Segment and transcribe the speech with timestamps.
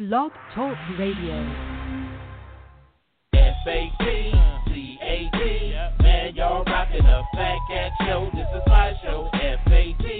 [0.00, 1.36] Blog Talk Radio.
[3.34, 4.32] F-A-T-C-A-T.
[6.02, 8.30] Man, y'all rocking a fat cat show.
[8.32, 9.28] This is my show.
[9.34, 10.19] F-A-T.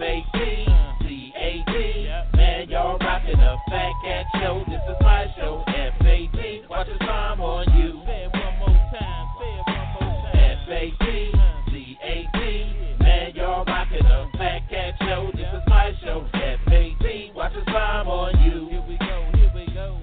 [0.00, 1.66] F-A-T-C-A-T.
[2.36, 4.64] Man, y'all rocking a fat cat show.
[4.66, 5.62] This is my show.
[5.68, 6.62] F-A-T.
[6.68, 8.02] Watch the time on you.
[8.04, 9.28] Say it one more time.
[9.38, 10.58] Say it one more time.
[10.66, 12.38] F-A-T-C-A-T.
[13.04, 15.30] Man, y'all rocking a fat cat show.
[15.32, 16.26] This is my show.
[16.34, 17.30] F-A-T.
[17.36, 18.66] Watch the time on you.
[18.70, 19.30] Here we go.
[19.34, 20.00] Here we go.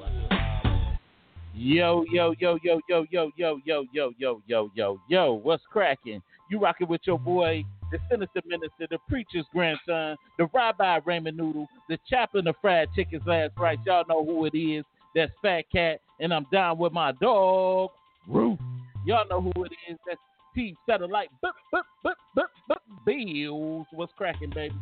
[1.54, 5.34] Yo, yo, yo, yo, yo, yo, yo, yo, yo, yo, yo, yo, yo.
[5.34, 6.22] What's cracking?
[6.52, 7.64] You rocking with your boy,
[7.94, 13.26] the sinister minister, the preacher's grandson, the rabbi Raymond Noodle, the chaplain of fried chicken's
[13.26, 13.78] last rice.
[13.86, 14.84] Y'all know who it is.
[15.16, 17.92] That's Fat Cat, and I'm down with my dog,
[18.28, 18.60] Ruth.
[19.06, 19.98] Y'all know who it is.
[20.06, 20.20] That's
[20.54, 21.30] T Satellite.
[21.42, 23.88] Bup, bup, bup, bup, bup, Bills.
[23.94, 24.76] What's cracking, baby?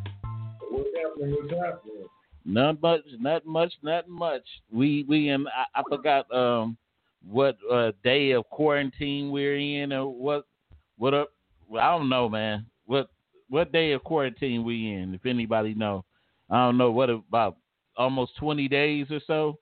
[0.72, 1.36] What's happening?
[1.40, 2.08] What's happening?
[2.46, 4.42] Not much, not much, not much.
[4.72, 6.78] We we in I, I forgot um
[7.30, 10.46] what uh day of quarantine we're in or what
[10.98, 11.30] what up
[11.70, 12.66] well, I don't know, man.
[12.86, 13.10] What
[13.50, 16.04] what day of quarantine we in, if anybody know.
[16.50, 17.58] I don't know what about
[17.98, 19.58] almost twenty days or so.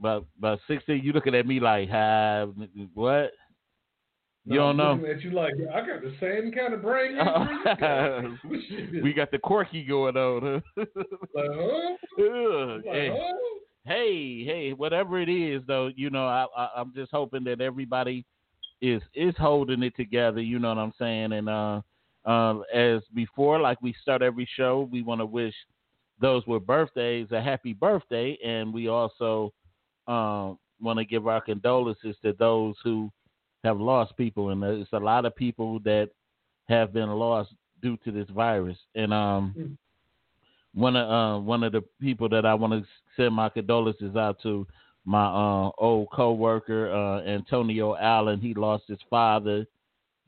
[0.00, 2.44] But about sixteen you looking at me like hi
[2.94, 3.32] what?
[4.46, 5.06] You No, don't I'm know?
[5.10, 7.16] At you like I got the same kind of brain
[7.80, 8.24] got.
[9.02, 10.84] we got the quirky going on, huh?
[11.34, 11.96] like, huh?
[12.18, 13.08] Like, hey.
[13.16, 13.32] huh?
[13.86, 18.24] hey, hey, whatever it is, though, you know, I, I I'm just hoping that everybody
[18.84, 20.40] is is holding it together.
[20.40, 21.32] You know what I'm saying?
[21.32, 21.80] And uh,
[22.26, 25.54] uh, as before, like we start every show, we want to wish
[26.20, 29.52] those with birthdays a happy birthday, and we also
[30.06, 33.10] um, want to give our condolences to those who
[33.64, 36.10] have lost people, and it's a lot of people that
[36.68, 39.54] have been lost due to this virus, and um.
[39.58, 39.76] Mm.
[40.76, 42.84] One of uh, one of the people that I want to
[43.16, 44.66] send my condolences out to,
[45.04, 48.40] my uh, old coworker uh, Antonio Allen.
[48.40, 49.66] He lost his father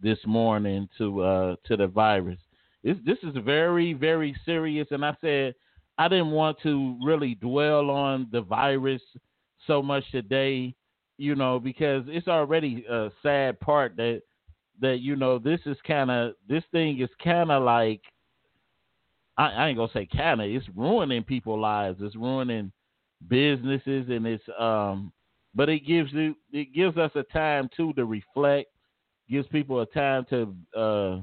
[0.01, 2.39] this morning to uh, to the virus.
[2.85, 5.55] This this is very very serious, and I said
[5.99, 9.03] I didn't want to really dwell on the virus
[9.67, 10.75] so much today,
[11.17, 14.23] you know, because it's already a sad part that
[14.81, 18.03] that you know this is kind of this thing is kind of like
[19.39, 21.99] I, I ain't gonna say kind of it's ruining people's lives.
[22.03, 22.73] It's ruining
[23.29, 25.13] businesses, and it's um,
[25.55, 28.71] but it gives you it gives us a time too to reflect.
[29.29, 31.21] Gives people a time to uh,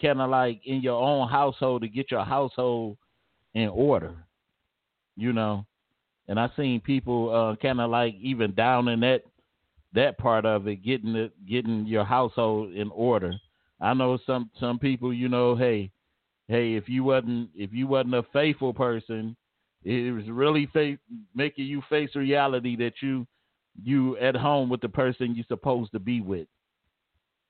[0.00, 2.96] kind of like in your own household to get your household
[3.54, 4.14] in order.
[5.16, 5.66] You know,
[6.28, 9.22] and I seen people uh, kind of like even down in that
[9.94, 13.32] that part of it, getting it, getting your household in order.
[13.80, 15.90] I know some some people, you know, hey,
[16.48, 19.36] hey, if you wasn't if you wasn't a faithful person,
[19.86, 20.98] it was really fa-
[21.34, 23.26] making you face reality that you
[23.82, 26.48] you at home with the person you're supposed to be with.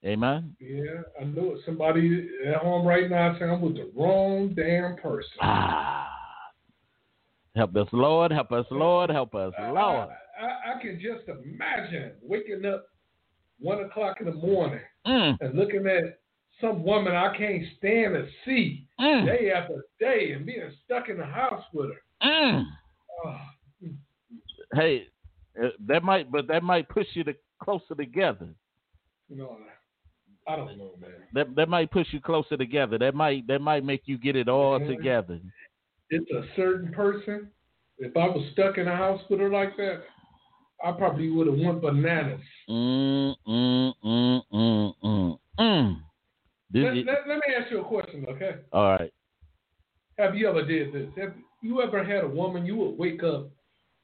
[0.05, 0.55] Amen.
[0.61, 1.61] Yeah, I know it.
[1.65, 5.31] Somebody at home right now saying I'm with the wrong damn person.
[5.41, 6.09] Ah,
[7.55, 8.33] help us, Lord.
[8.33, 9.11] Help us, Lord.
[9.11, 10.09] Help us, Lord.
[10.41, 12.87] I, I, I can just imagine waking up
[13.59, 16.19] one o'clock in the morning Mm, and looking at
[16.61, 21.17] some woman I can't stand to see mm, day after day and being stuck in
[21.17, 22.01] the house with her.
[22.27, 22.65] Mm.
[24.75, 25.07] Hey,
[25.63, 28.49] uh, that might, but that might push you to closer together.
[29.31, 29.59] no,
[30.49, 31.11] I don't know, man.
[31.35, 32.99] That that might push you closer together.
[32.99, 34.87] That might that might make you get it all Mhm.
[34.89, 35.41] together.
[36.11, 37.51] It's a certain person.
[37.99, 40.05] If I was stuck in a house with her like that,
[40.85, 42.41] I probably would have went bananas.
[42.69, 46.03] Mm, mm, mm, mm, mm, mm.
[46.75, 48.57] Let, is- let, let me ask you a question, okay?
[48.73, 49.13] all right.
[50.19, 51.09] Have you ever did this?
[51.17, 51.35] Have
[51.67, 53.49] you ever had a woman you would wake up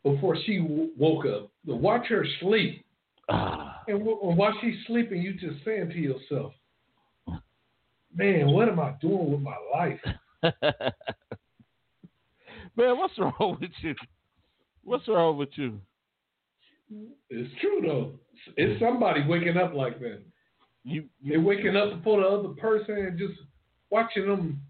[0.03, 1.51] before she w- woke up.
[1.67, 2.85] To watch her sleep,
[3.29, 6.53] Ah, and, w- and while she's sleeping, you just saying to yourself,
[8.15, 10.01] "Man, what am I doing with my life?"
[12.77, 13.95] man, what's wrong with you?
[14.83, 15.81] What's wrong with you?
[17.31, 18.13] It's true though.
[18.57, 20.21] It's somebody waking up like that.
[20.85, 23.35] You, They're waking up before the other person and just
[23.91, 24.61] watching them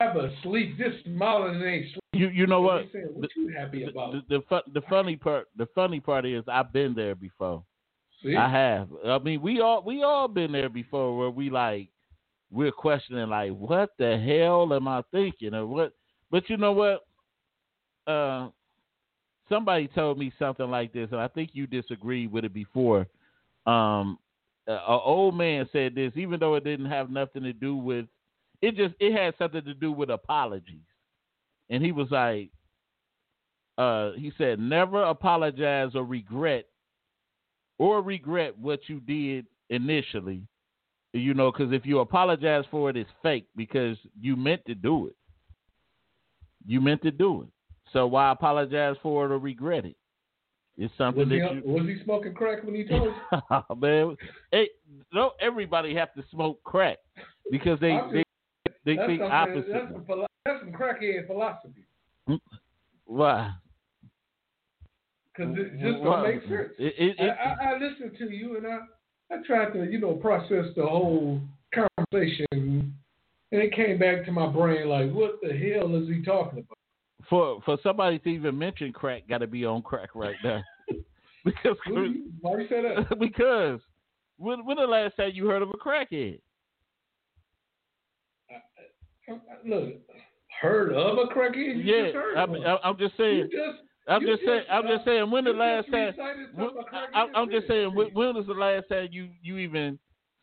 [0.00, 2.00] have a sleep, and they ain't sleep.
[2.12, 2.86] you, you know what?
[2.92, 4.12] Saying, what you happy The, about?
[4.12, 7.62] the, the, fu- the funny part, the funny part is, I've been there before.
[8.22, 8.36] See?
[8.36, 8.88] I have.
[9.06, 11.88] I mean, we all we all been there before, where we like
[12.50, 15.92] we're questioning like, what the hell am I thinking, or what?
[16.30, 17.06] But you know what?
[18.10, 18.48] Uh,
[19.48, 23.06] somebody told me something like this, and I think you disagreed with it before.
[23.66, 24.18] Um,
[24.66, 28.06] a a old man said this, even though it didn't have nothing to do with
[28.62, 30.86] it, just it had something to do with apologies,
[31.70, 32.50] and he was like,
[33.76, 36.66] uh, he said, never apologize or regret
[37.78, 40.42] or regret what you did initially.
[41.12, 45.06] You know, because if you apologize for it, it's fake because you meant to do
[45.06, 45.16] it.
[46.66, 47.48] You meant to do it.
[47.92, 49.96] So why apologize for it or regret it?
[50.76, 51.62] It's something was, he, that you.
[51.64, 53.76] was he smoking crack when he told you?
[53.76, 54.16] man,
[54.50, 54.68] hey,
[55.12, 56.98] don't everybody have to smoke crack
[57.50, 58.23] because they they,
[58.84, 59.66] they That's think opposite.
[59.72, 61.84] That's some, philo- that's some crackhead philosophy.
[62.28, 62.40] Mm,
[63.06, 63.52] why?
[65.36, 66.04] Because it just Why?
[66.04, 66.72] don't make sense.
[66.78, 68.78] It, it, I, it, I, I listened to you and I,
[69.32, 71.40] I tried to, you know, process the whole
[71.74, 72.92] conversation, and
[73.50, 76.78] it came back to my brain like, what the hell is he talking about?
[77.28, 80.62] for for somebody to even mention crack, got to be on crack right now.
[81.44, 83.18] because What do you- Why you say that?
[83.20, 83.80] because
[84.36, 86.40] when when the last time you heard of a crackhead?
[89.66, 89.94] Look,
[90.60, 91.82] heard of a crackhead?
[91.84, 92.78] Yeah, just I of mean, one.
[92.82, 93.48] I, I'm just saying.
[93.50, 94.60] just, I'm just saying.
[94.60, 95.30] just, I'm just saying.
[95.30, 96.08] When the last time?
[96.08, 96.84] recited When, something
[97.14, 97.94] a I, I'm just saying.
[97.94, 99.98] When, when was the last time you you even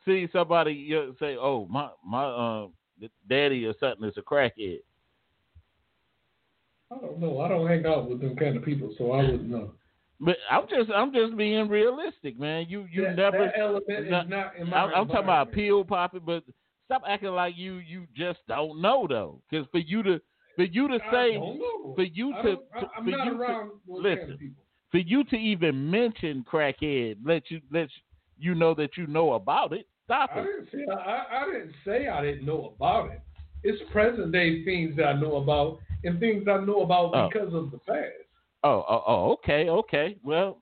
[0.05, 2.25] see somebody you know, say, "Oh, my my
[2.63, 2.73] um
[3.29, 4.79] daddy or something is a crackhead"?
[6.91, 7.39] I don't know.
[7.39, 9.73] I don't hang out with them kind of people, so I wouldn't know.
[10.19, 12.65] But I'm just I'm just being realistic, man.
[12.67, 13.45] You you that, never.
[13.45, 14.77] that element not- is not in my.
[14.77, 16.43] I'm, I'm talking about pill popping, but
[16.91, 19.41] stop acting like you you just don't know though.
[19.49, 20.19] Because for you to
[20.55, 21.35] for you to say
[21.95, 24.37] for you to, I- to- I'm for not you to listen.
[24.37, 24.63] people.
[24.91, 27.87] for you to even mention crackhead, let you let
[28.37, 29.87] you know that you know about it.
[30.05, 30.43] Stop I it.
[30.43, 33.21] didn't say I, I didn't say I didn't know about it.
[33.63, 37.29] It's present day things that I know about and things I know about Oh.
[37.31, 38.07] because of the past.
[38.63, 40.17] Oh, oh, oh, okay, okay.
[40.23, 40.61] Well,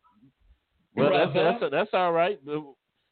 [0.95, 2.39] well, that's that's that's all right.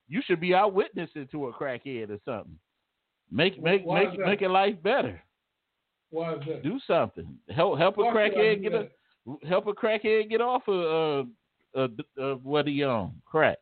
[0.09, 2.57] You should be our witnessing to a crackhead or something.
[3.31, 5.21] Make make Why make make your life better.
[6.09, 6.63] Why is that?
[6.63, 7.27] Do something.
[7.49, 8.87] Help help a Why I crackhead get a
[9.47, 11.27] help a crackhead get off of
[11.75, 11.87] uh, uh,
[12.21, 13.57] uh what he on crack.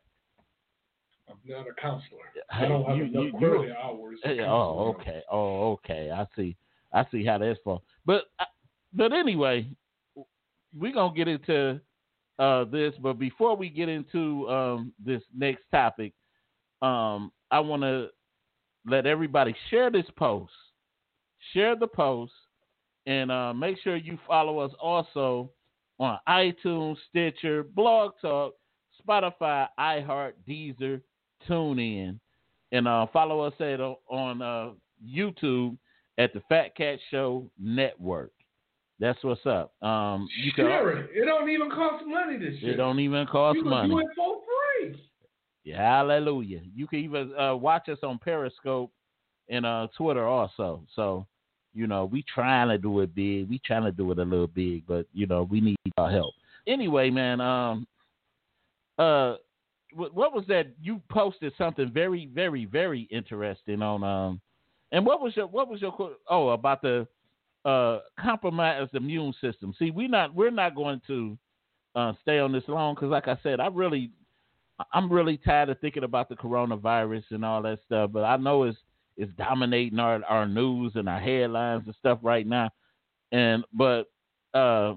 [1.27, 2.19] I'm not a counselor.
[2.51, 4.19] I don't have You- enough you- hours.
[4.21, 5.23] to Hey, counsel oh, okay.
[5.31, 6.11] Oh, okay.
[6.11, 6.55] I see.
[6.93, 7.81] I see how that's for.
[8.05, 8.45] But uh,
[8.93, 9.67] but anyway,
[10.77, 11.79] we're gonna get into
[12.37, 12.93] uh, this.
[13.01, 16.13] But before we get into um, this next topic,
[16.81, 18.09] um, I want to
[18.85, 20.51] let everybody share this post.
[21.53, 22.33] Share the post
[23.05, 25.51] and uh, make sure you follow us also
[25.99, 28.55] on iTunes, Stitcher, Blog Talk,
[29.07, 31.01] Spotify, iHeart, Deezer,
[31.47, 32.19] TuneIn
[32.71, 34.71] and uh, follow us at on uh,
[35.05, 35.77] YouTube
[36.17, 38.31] at the Fat Cat Show Network.
[38.99, 39.73] That's what's up.
[39.81, 40.65] Um, you can.
[40.65, 41.09] Share it.
[41.13, 42.73] It don't even cost money this year.
[42.73, 43.89] It don't even cost you can money.
[43.89, 44.41] do it for
[44.79, 45.09] free.
[45.73, 46.61] Hallelujah.
[46.75, 48.91] You can even uh, watch us on Periscope
[49.49, 50.83] and uh, Twitter also.
[50.95, 51.25] So,
[51.73, 53.49] you know, we trying to do it big.
[53.49, 56.33] We trying to do it a little big, but you know, we need our help.
[56.67, 57.41] Anyway, man.
[57.41, 57.87] Um.
[58.97, 59.35] Uh.
[59.93, 60.67] What, what was that?
[60.81, 64.03] You posted something very, very, very interesting on.
[64.03, 64.41] Um.
[64.91, 65.93] And what was your what was your
[66.29, 67.07] oh about the
[67.65, 69.73] uh compromised immune system?
[69.77, 71.37] See, we not we're not going to
[71.95, 74.11] uh, stay on this long because, like I said, I really
[74.93, 78.63] I'm really tired of thinking about the coronavirus and all that stuff, but I know
[78.63, 78.77] it's
[79.17, 82.69] it's dominating our, our news and our headlines and stuff right now.
[83.31, 84.05] And but
[84.53, 84.95] uh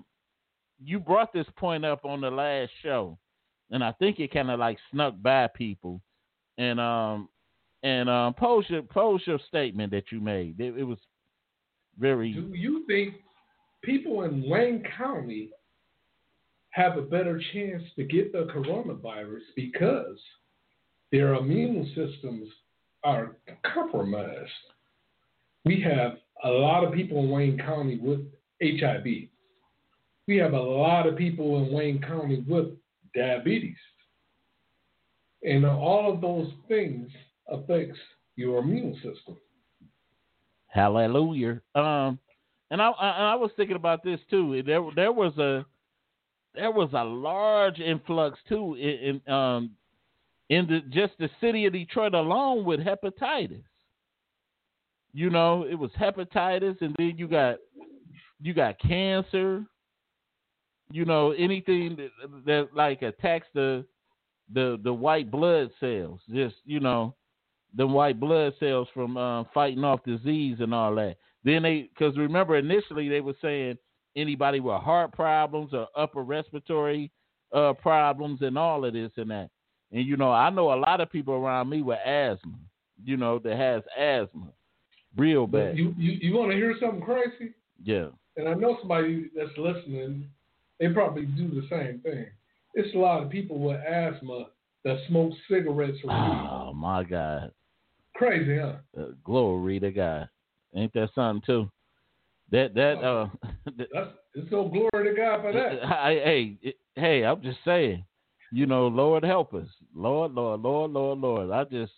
[0.85, 3.19] you brought this point up on the last show
[3.71, 6.01] and I think it kind of like snuck by people.
[6.57, 7.29] And um
[7.83, 10.59] and um pose your pose your statement that you made.
[10.59, 10.99] It, it was
[11.99, 13.15] very Do you think
[13.83, 15.51] people in Wayne County
[16.79, 20.19] have a better chance to get the coronavirus because
[21.11, 22.49] their immune systems
[23.03, 23.37] are
[23.75, 24.51] compromised?
[25.65, 28.21] We have a lot of people in Wayne County with
[28.63, 29.05] HIV.
[30.29, 32.69] we have a lot of people in Wayne County with
[33.13, 33.77] diabetes.
[35.43, 37.11] And all of those things
[37.49, 37.99] affects
[38.37, 39.37] your immune system.
[40.69, 41.61] Hallelujah.
[41.75, 42.19] Um,
[42.71, 44.63] and I, I I was thinking about this too.
[44.65, 45.65] There there was a
[46.59, 49.71] there was a large influx too in, in um
[50.51, 53.63] in the just the city of Detroit alone with hepatitis.
[55.13, 57.57] You know, it was hepatitis, and then you got
[58.41, 59.65] you got cancer.
[60.91, 63.85] You know, anything that, that like attacks the
[64.53, 66.21] the the white blood cells.
[66.33, 67.15] Just you know,
[67.77, 71.17] the white blood cells from uh, fighting off disease and all that.
[71.45, 73.79] Then they, because remember initially they were saying
[74.19, 77.11] anybody with heart problems or upper respiratory
[77.53, 79.51] uh, problems and all of this and that.
[79.93, 82.59] And you know, I know a lot of people around me with asthma.
[83.05, 84.49] You know, that has asthma,
[85.17, 85.79] real bad.
[85.79, 87.55] You you, you want to hear something crazy?
[87.83, 88.09] Yeah.
[88.37, 90.29] And I know somebody that's listening.
[90.81, 92.27] They probably do the same thing.
[92.75, 94.47] It's a lot of people with asthma
[94.85, 96.13] that smoke cigarettes or.
[96.13, 97.53] Oh my God.
[98.15, 98.75] Crazy, huh?
[98.99, 100.29] Uh, glory to God.
[100.75, 101.71] Ain't that something too?
[102.51, 103.29] That that uh.
[103.77, 105.85] That's it's no glory to God for that.
[105.85, 108.05] I, hey, it- hey, I'm just saying,
[108.53, 111.51] you know, Lord help us, Lord, Lord, Lord, Lord, Lord.
[111.51, 111.93] I just,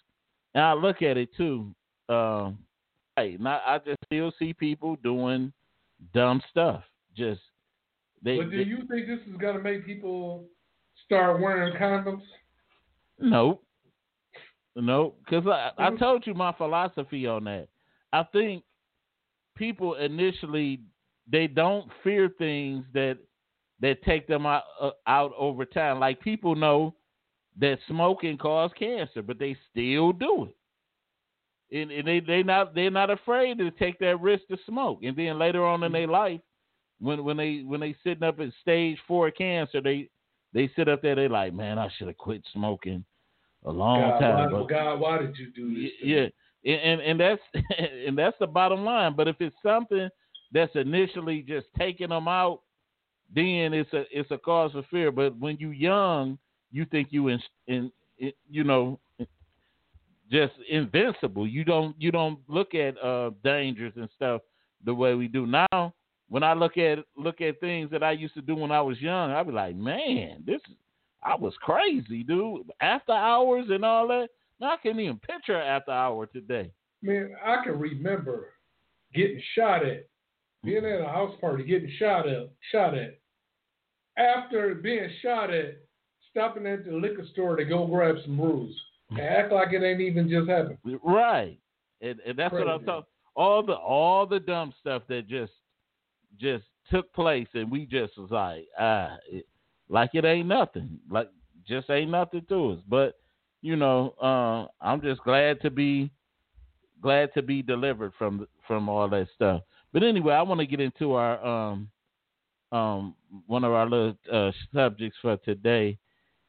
[0.54, 1.74] and I look at it too.
[2.08, 2.58] Um,
[3.16, 5.52] hey, not, I just still see people doing
[6.14, 6.82] dumb stuff.
[7.16, 7.40] Just
[8.22, 10.46] they, But do they- you think this is gonna make people
[11.06, 12.22] start wearing condoms?
[13.18, 13.62] Nope.
[14.76, 15.20] Nope.
[15.24, 17.68] Because I, I told you my philosophy on that.
[18.12, 18.64] I think
[19.56, 20.80] people initially
[21.30, 23.18] they don't fear things that
[23.80, 26.00] that take them out, uh, out over time.
[26.00, 26.94] Like people know
[27.58, 30.48] that smoking causes cancer, but they still do
[31.70, 31.76] it.
[31.76, 35.00] And, and they they not they're not afraid to take that risk to smoke.
[35.02, 36.40] And then later on in their life,
[37.00, 40.08] when when they when they sitting up at stage four cancer, they
[40.52, 41.14] they sit up there.
[41.14, 43.04] They like, man, I should have quit smoking
[43.64, 44.52] a long God, time.
[44.52, 45.92] why, but- God, why did you do this?
[46.02, 46.26] yeah,
[46.64, 47.42] and and- that's
[48.06, 49.14] and that's the bottom line.
[49.16, 50.08] But if it's something
[50.52, 52.60] that's initially just taking them out,
[53.34, 55.10] then it's a it's a cause for fear.
[55.12, 56.38] But when you young,
[56.70, 58.98] you think you in, in, in you know
[60.30, 61.46] just invincible.
[61.46, 64.42] You don't you don't look at uh dangers and stuff
[64.84, 65.94] the way we do now.
[66.28, 69.00] When I look at look at things that I used to do when I was
[69.00, 70.76] young, I'd be like, man, this is
[71.22, 72.70] I was crazy, dude.
[72.80, 74.28] After hours and all that.
[74.62, 76.70] I can't even picture after hour today.
[77.02, 78.48] Man, I can remember
[79.14, 80.06] getting shot at,
[80.62, 83.18] being at a house party, getting shot at, shot at.
[84.18, 85.78] After being shot at,
[86.30, 88.78] stopping at the liquor store to go grab some brews
[89.10, 90.78] and act like it ain't even just happened.
[91.02, 91.58] Right.
[92.00, 93.06] And, and that's what I'm talking.
[93.36, 95.52] All the all the dumb stuff that just
[96.38, 99.46] just took place, and we just was like, ah, it,
[99.88, 101.30] like it ain't nothing, like
[101.66, 102.78] just ain't nothing to us.
[102.88, 103.14] But
[103.62, 106.10] you know, uh, I'm just glad to be
[107.02, 109.62] glad to be delivered from from all that stuff.
[109.92, 111.88] But anyway, I want to get into our um
[112.72, 113.14] um
[113.46, 115.98] one of our little uh, subjects for today,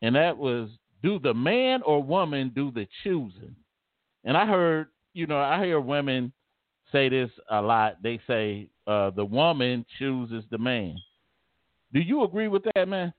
[0.02, 0.70] and that was
[1.02, 3.56] do the man or woman do the choosing?
[4.24, 6.32] And I heard, you know, I hear women
[6.92, 8.04] say this a lot.
[8.04, 10.96] They say uh, the woman chooses the man.
[11.94, 13.14] Do you agree with that, man?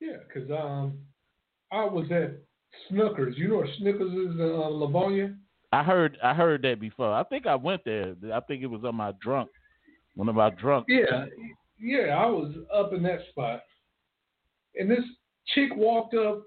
[0.00, 0.98] Yeah, because um,
[1.70, 2.40] I was at
[2.90, 3.36] Snookers.
[3.36, 5.34] You know where Snookers is in uh, Livonia?
[5.72, 7.12] I heard I heard that before.
[7.12, 8.14] I think I went there.
[8.32, 9.50] I think it was on my drunk
[10.14, 10.86] one of our drunk.
[10.88, 11.26] Yeah,
[11.78, 13.62] yeah, I was up in that spot,
[14.74, 15.04] and this
[15.54, 16.42] chick walked up,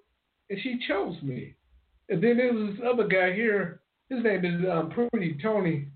[0.50, 1.56] and she chose me.
[2.10, 3.82] And then there was this other guy here.
[4.10, 5.88] His name is um, Pretty Tony.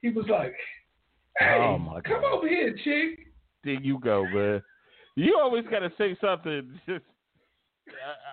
[0.00, 0.54] He was like,
[1.38, 3.26] "Hey, Oh, my come over here, chick."
[3.62, 4.62] There you go, man.
[5.16, 6.80] You always gotta say something.
[6.86, 7.04] Just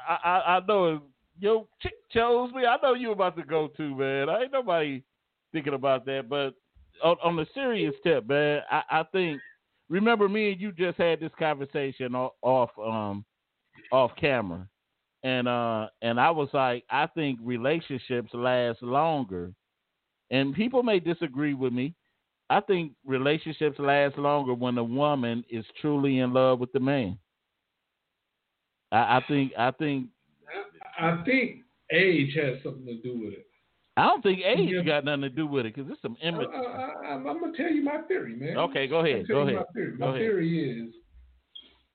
[0.10, 1.02] I I, I know
[1.42, 2.66] your chick chose me.
[2.66, 4.30] I know you about to go to, man.
[4.30, 5.02] I ain't nobody
[5.52, 6.30] thinking about that.
[6.30, 6.54] But
[7.04, 9.42] on, on the serious tip, man, I, I think
[9.90, 13.26] remember me and you just had this conversation o- off um
[13.92, 14.68] off camera.
[15.24, 19.52] And uh and I was like, I think relationships last longer.
[20.30, 21.94] And people may disagree with me.
[22.50, 27.18] I think relationships last longer when a woman is truly in love with the man.
[28.92, 30.08] I, I think I think
[31.00, 31.62] I, think
[31.92, 33.48] age has something to do with it.
[33.98, 34.84] I don't think age Yeah.
[34.84, 37.06] got nothing to do with it because it's some I, immature.
[37.06, 38.58] I, am gonna tell you my theory, man.
[38.58, 40.88] Okay, go ahead, go ahead, My theory, my ahead.
[40.88, 40.94] is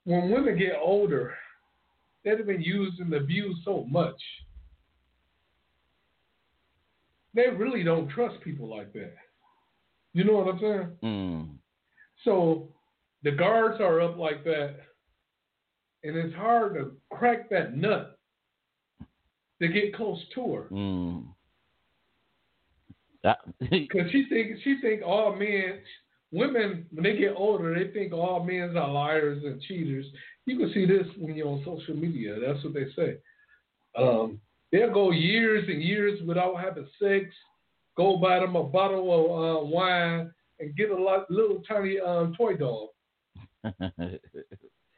[0.05, 1.35] when women get older,
[2.25, 4.21] they've been used and abused so much.
[7.35, 9.15] They really don't trust people like that.
[10.13, 10.91] You know what I'm saying?
[11.03, 11.49] Mm.
[12.25, 12.69] So
[13.23, 14.77] the guards are up like that,
[16.05, 18.16] and it's hard to crack that nut
[19.61, 20.63] to get close to her.
[20.71, 21.25] Mm.
[23.71, 25.81] Because she think she think all men,
[26.31, 30.07] women when they get older, they think all men are liars and cheaters.
[30.47, 32.37] You can see this when you're on social media.
[32.39, 33.17] That's what they say.
[33.99, 37.35] Um, they'll go years and years without having sex.
[37.97, 42.35] Go buy them a bottle of uh, wine and get a lot, little tiny um,
[42.37, 42.89] toy dog,
[43.65, 44.21] a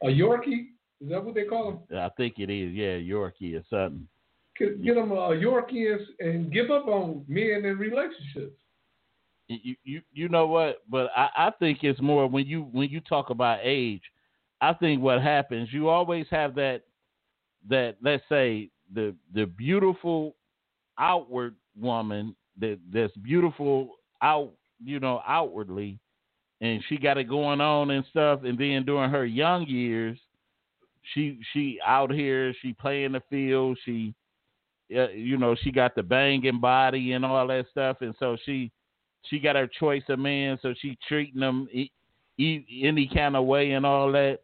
[0.03, 0.67] Yorkie.
[1.01, 1.97] Is that what they call them?
[1.97, 2.73] I think it is.
[2.73, 4.07] Yeah, Yorkie or something.
[4.59, 8.57] Get them uh, a Yorkie and, give up on men and relationships.
[9.47, 12.99] you you you know what but I, I think it's more when you when you
[12.99, 14.03] talk about age
[14.61, 16.83] i think what happens you always have that
[17.67, 20.35] that let's say the the beautiful
[20.99, 24.51] outward woman that that's beautiful out
[24.83, 25.97] you know outwardly
[26.61, 30.19] and she got it going on and stuff and then during her young years
[31.13, 34.13] she she out here she play in the field she
[34.95, 38.71] uh, you know she got the banging body and all that stuff and so she
[39.23, 41.91] she got her choice of men, so she treating them e-
[42.37, 44.39] e- any kind of way and all that.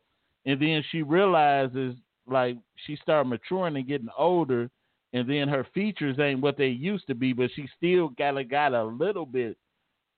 [0.46, 1.96] And then she realizes,
[2.28, 4.70] like, she started maturing and getting older,
[5.14, 8.44] and then her features ain't what they used to be, but she still got a,
[8.44, 9.56] got a little bit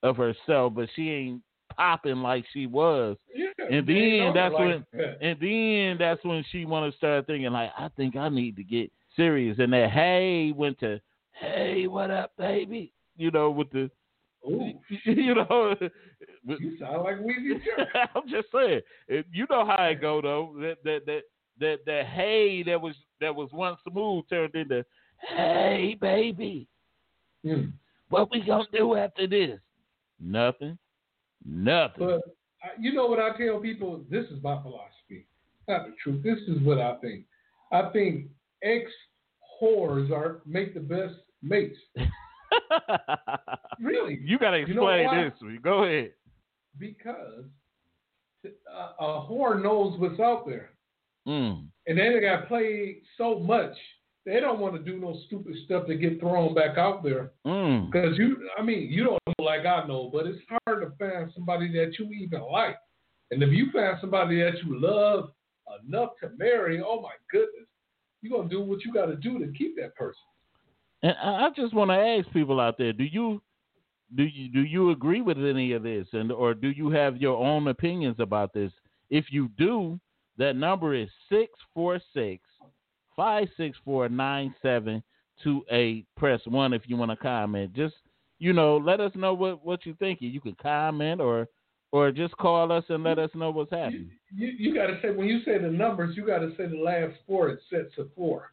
[0.02, 1.42] of herself, but she ain't
[1.76, 3.16] popping like she was.
[3.36, 5.18] Yeah, And then that's like when- that.
[5.22, 8.64] And then that's when she want to start thinking, like, I think I need to
[8.64, 9.58] get serious.
[9.60, 11.02] And that hey went to,
[11.42, 12.94] hey, what up, baby?
[13.18, 13.92] You know, with the
[14.48, 14.72] Ooh,
[15.04, 15.76] you know,
[16.46, 17.60] you sound like Weezy.
[18.16, 18.82] I'm just saying.
[19.32, 20.56] You know how it go though.
[20.60, 21.22] That that that
[21.60, 24.86] that that hey that was that was once smooth turned into
[25.36, 26.68] hey baby.
[27.46, 27.74] Mm.
[28.10, 29.60] What we gonna do after this?
[30.20, 30.78] Nothing.
[31.46, 32.08] Nothing.
[32.08, 32.22] But
[32.80, 34.02] you know what I tell people?
[34.10, 35.26] This is my philosophy,
[35.68, 36.24] not the truth.
[36.24, 37.26] This is what I think.
[37.72, 38.28] I think
[38.64, 38.90] ex
[39.62, 41.78] whores are make the best mates.
[43.80, 45.40] Really, you gotta You know explain this.
[45.40, 45.58] to me.
[45.60, 46.12] Go ahead.
[46.80, 47.44] because
[48.46, 50.72] a, a whore knows what's out there,
[51.28, 51.68] Mm.
[51.88, 53.76] and they got played so much.
[54.26, 57.32] They don't want to do no stupid stuff to get thrown back out there.
[57.46, 57.92] Mm.
[57.92, 61.32] Because you, I mean, you don't know like I know, but it's hard to find
[61.36, 62.78] somebody that you even like.
[63.32, 65.32] And if you find somebody that you love
[65.86, 67.68] enough to marry, oh my goodness,
[68.22, 70.22] you're gonna do what you got to do to keep that person.
[71.04, 73.42] And I I just want to ask people out there: Do you
[74.16, 77.38] do you do you agree with any of this, and or do you have your
[77.38, 78.72] own opinions about this?
[79.10, 80.00] If you do,
[80.38, 82.44] that number is six four six
[83.16, 85.04] five six four nine seven
[85.44, 86.06] two eight.
[86.16, 87.74] Press one if you want to comment.
[87.74, 87.96] Just
[88.40, 90.22] you know, let us know what what you think.
[90.22, 91.48] You can comment or
[91.92, 94.12] or just call us and let us know what's happening.
[94.36, 96.78] you, you got to say when you say the numbers, you got to say the
[96.78, 98.52] last four in sets of four.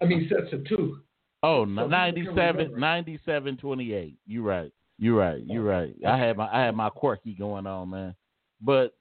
[0.00, 0.98] I mean sets of two.
[1.44, 4.16] Oh, So 97, 97, 28.
[4.26, 4.72] You're right.
[4.96, 5.42] You're right.
[5.44, 5.92] You're right.
[6.06, 8.14] I had my I had my quirky going on, man.
[8.60, 8.94] But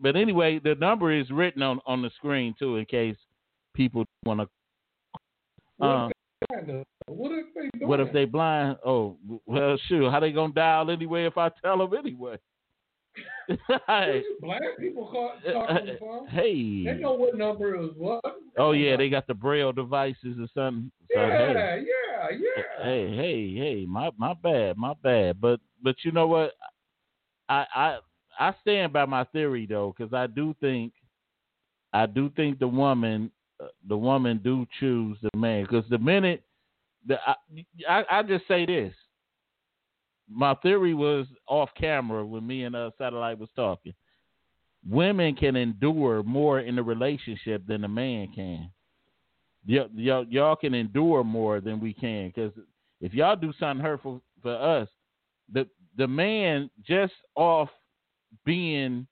[0.00, 3.14] but anyway, the number is written on on the screen too, in case
[3.74, 4.48] people want to.
[5.80, 6.14] Uh, they
[6.48, 8.16] blind, what if they what if blind?
[8.16, 8.76] they blind?
[8.84, 10.10] Oh, well, sure.
[10.10, 12.38] How they gonna dial anyway if I tell them anyway?
[13.86, 16.26] hey, blind people call, talk on phone?
[16.28, 16.84] hey.
[16.84, 18.22] They know what number is what.
[18.58, 20.90] Oh yeah, they got the braille devices or something.
[21.14, 21.54] So, hey.
[21.54, 22.84] Yeah, yeah, yeah.
[22.84, 25.40] hey, hey, hey, my my bad, my bad.
[25.40, 26.52] But but you know what?
[27.48, 27.98] I I
[28.38, 30.92] I stand by my theory though, because I do think
[31.92, 33.37] I do think the woman uh,
[33.88, 35.62] the woman do choose the man.
[35.62, 36.42] Because the minute
[37.06, 37.34] the I,
[37.88, 38.94] I I just say this,
[40.28, 43.94] my theory was off camera when me and uh, satellite was talking.
[44.88, 48.70] Women can endure more in a relationship than a man can
[49.68, 52.52] y'all, y'all, y'all can endure more than we can because
[53.00, 54.88] if y'all do something hurtful for us,
[55.52, 55.66] the
[55.96, 57.68] the man just off
[58.44, 59.06] being,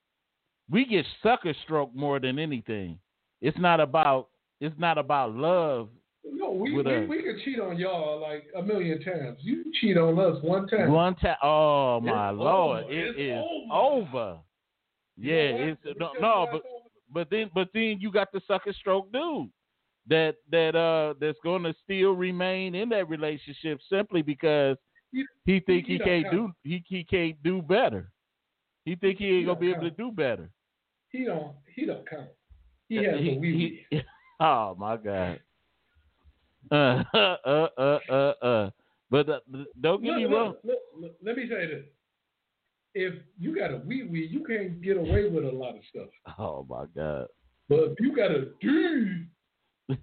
[0.70, 2.98] we get sucker stroke more than anything.
[3.40, 4.28] It's not about
[4.60, 5.88] it's not about love.
[6.28, 9.38] No, we, we, we could cheat on y'all like a million times.
[9.40, 10.90] You cheat on us one time.
[10.90, 12.42] One time, oh It's my over.
[12.42, 13.72] lord, It's it is over.
[14.18, 14.38] over.
[15.16, 16.64] Yeah, it's no, no, but over.
[17.12, 19.50] but then but then you got the sucker stroke dude
[20.08, 24.76] that that uh that's going to still remain in that relationship simply because
[25.44, 28.10] he think he he can't do he he can't do better.
[28.84, 30.50] He think he He ain't gonna don't be able to do better.
[31.10, 32.28] he don't he don't count.
[32.88, 34.02] He has He- a wee he-
[34.40, 35.40] oh my god.
[36.70, 38.32] Uh uh uh uh uh.
[38.42, 38.70] uh.
[39.10, 39.38] But uh,
[39.80, 40.54] don't get me wrong.
[40.64, 41.84] look, look, look, let me say this.
[42.94, 46.08] if you got a wee wee, you can't get away with a lot of stuff.
[46.38, 47.26] Oh my God.
[47.68, 49.26] But if you got a D,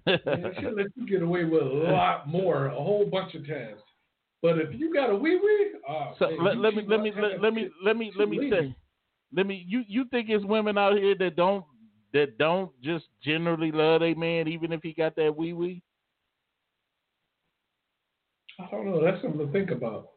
[0.06, 3.80] man, she'll let you get away with a lot more, a whole bunch of times.
[4.42, 6.90] But if you got a wee wee, oh, so man, let, you let me keep
[6.90, 8.76] let me having let, let me let me let me say
[9.34, 11.64] let me you you think it's women out here that don't
[12.14, 15.82] that don't just generally love a man even if he got that wee wee?
[18.58, 19.04] I don't know.
[19.04, 20.10] That's something to think about.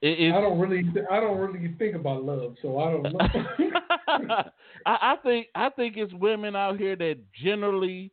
[0.00, 3.18] It, I don't really, I don't really think about love, so I don't know.
[4.86, 8.12] I, I think I think it's women out here that generally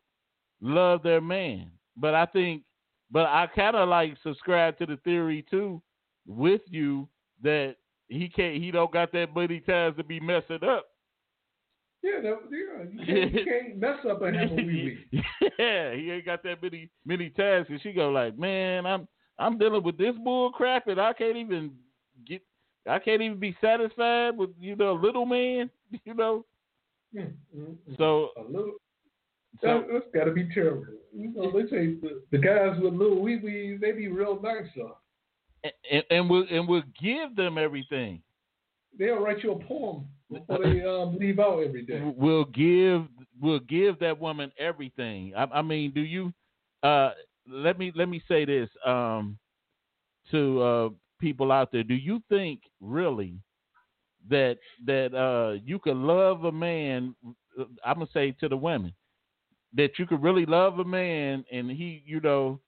[0.61, 2.63] love their man, but I think,
[3.11, 5.79] but I kind of like subscribe to the theory too,
[6.25, 7.07] with you
[7.43, 7.75] that
[8.07, 10.87] he can't, he don't got that many times to be messing up.
[12.05, 14.63] Yeah, that, yeah, you can't, you can't mess up and have a wee
[15.11, 15.23] wee.
[15.59, 19.07] yeah, he ain't got that many many tasks, and she go like, man, I'm
[19.39, 21.71] I'm dealing with this bull crap, and I can't even
[22.27, 22.43] get,
[22.87, 25.71] I can't even be satisfied with you know little man,
[26.05, 26.45] you know.
[27.15, 27.97] Mm, mm, mm.
[27.97, 28.73] So a little.
[29.61, 30.85] so That, that's got to be terrible.
[31.11, 34.67] You know, they say the, the guys with little wee wees, they be real nice
[34.75, 34.97] though.
[35.89, 38.21] and, and we'll and we'll give them everything.
[38.97, 42.01] They'll write you a poem before they um, leave out every day.
[42.15, 43.03] We'll give
[43.39, 45.33] we'll give that woman everything.
[45.35, 46.33] I, I mean, do you?
[46.83, 47.11] Uh,
[47.49, 49.37] let me let me say this um,
[50.31, 51.83] to uh, people out there.
[51.83, 53.39] Do you think really
[54.29, 57.15] that that uh, you could love a man?
[57.85, 58.93] I'm gonna say to the women
[59.75, 62.59] that you could really love a man and he, you know,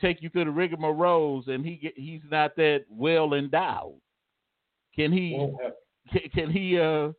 [0.00, 3.94] take you through the rigmaroles and he get, he's not that well endowed.
[4.94, 5.36] Can he?
[6.12, 7.12] Can, can he uh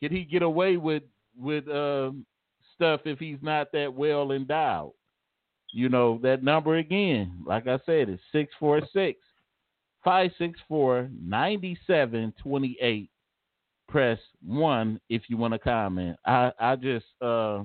[0.00, 1.02] can he get away with
[1.36, 2.26] with um
[2.74, 4.92] stuff if he's not that well endowed?
[5.72, 9.20] You know, that number again, like I said, is six four six
[10.04, 13.10] five six four ninety seven twenty eight.
[13.88, 16.16] Press one if you want to comment.
[16.26, 17.62] I I just uh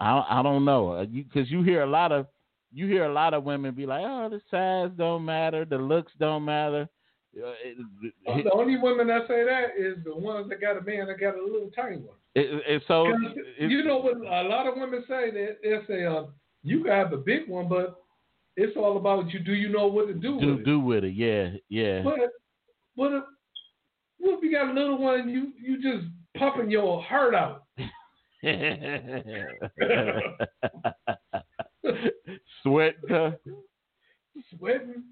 [0.00, 2.26] I I don't know because you, hear a lot of
[2.72, 6.12] you hear a lot of women be like, oh, the size don't matter, the looks
[6.18, 6.88] don't matter.
[7.36, 7.76] Uh, it-
[8.26, 11.18] Uh, The only women that say that is the ones that got a man that
[11.18, 12.16] got a little tiny one.
[12.34, 16.04] it- it- so it- you know what a lot of women say that they say,
[16.04, 16.24] uh,
[16.62, 18.00] you can have a big one, but
[18.56, 19.40] it's all about you.
[19.40, 20.64] Do you know what to do, do with it?
[20.64, 21.14] do with it.
[21.14, 22.02] Yeah, yeah.
[22.02, 22.30] But
[22.94, 23.24] what if,
[24.18, 25.28] what if you got a little one?
[25.28, 27.64] You you just pumping your heart out.
[32.62, 32.94] Sweat.
[34.56, 35.04] Sweating.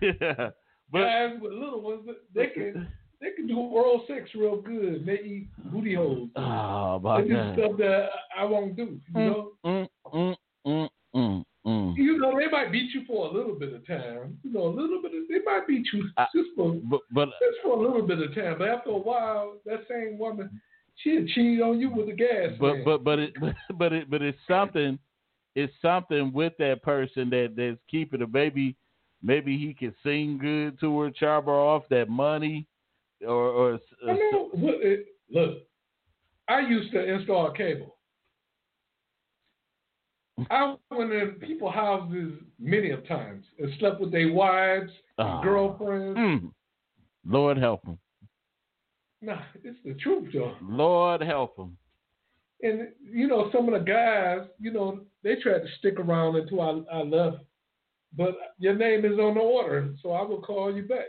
[0.00, 0.50] yeah.
[0.94, 2.88] But Guys with little ones, they can
[3.20, 5.04] they can do oral sex real good.
[5.04, 6.28] They eat booty holes.
[6.36, 7.54] oh my They do god.
[7.54, 9.00] stuff that I won't do.
[9.12, 9.50] You know.
[9.66, 11.96] Mm, mm, mm, mm, mm.
[11.96, 14.38] You know, they might beat you for a little bit of time.
[14.44, 17.28] You know, a little bit of, they might beat you I- just for But but
[17.42, 18.54] just for a little bit of time.
[18.58, 20.60] But after a while, that same woman,
[21.02, 22.84] she'll cheat on you with a gas but man.
[22.84, 23.34] but but it
[23.76, 24.96] but it but it's something
[25.56, 28.32] it's something with that person that that's keeping it.
[28.32, 28.76] Maybe
[29.24, 32.66] maybe he can sing good to her, chop her off that money,
[33.26, 34.76] or or I know, look,
[35.30, 35.58] look,
[36.46, 37.96] I used to install cable.
[40.50, 45.40] I went in people's houses many of times and slept with their wives, Ah.
[45.42, 46.18] girlfriends.
[46.18, 46.52] Mm.
[47.24, 47.98] Lord help him.
[49.22, 50.56] Nah, it's the truth, though.
[50.60, 51.76] Lord help him.
[52.62, 56.60] And you know, some of the guys, you know, they tried to stick around until
[56.60, 57.38] I, I left.
[58.16, 61.06] But your name is on the order, so I will call you back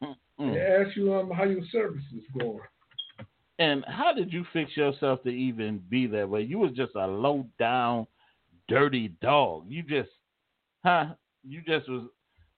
[0.00, 0.16] and
[0.56, 0.86] Mm.
[0.86, 2.60] ask you um, how your service is going.
[3.58, 6.42] And how did you fix yourself to even be that way?
[6.42, 8.06] You was just a low down,
[8.68, 9.64] dirty dog.
[9.68, 10.10] You just,
[10.84, 11.14] huh?
[11.42, 12.04] You just was.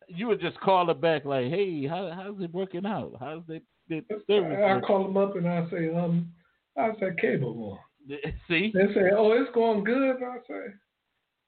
[0.08, 3.16] You would just call her back like, "Hey, how, how's it working out?
[3.20, 6.32] How's it the service?" I, I call them up and I say, um,
[6.76, 7.78] how's that cable
[8.08, 8.20] going?
[8.48, 10.16] See, They say, oh, it's going good.
[10.16, 10.74] I say,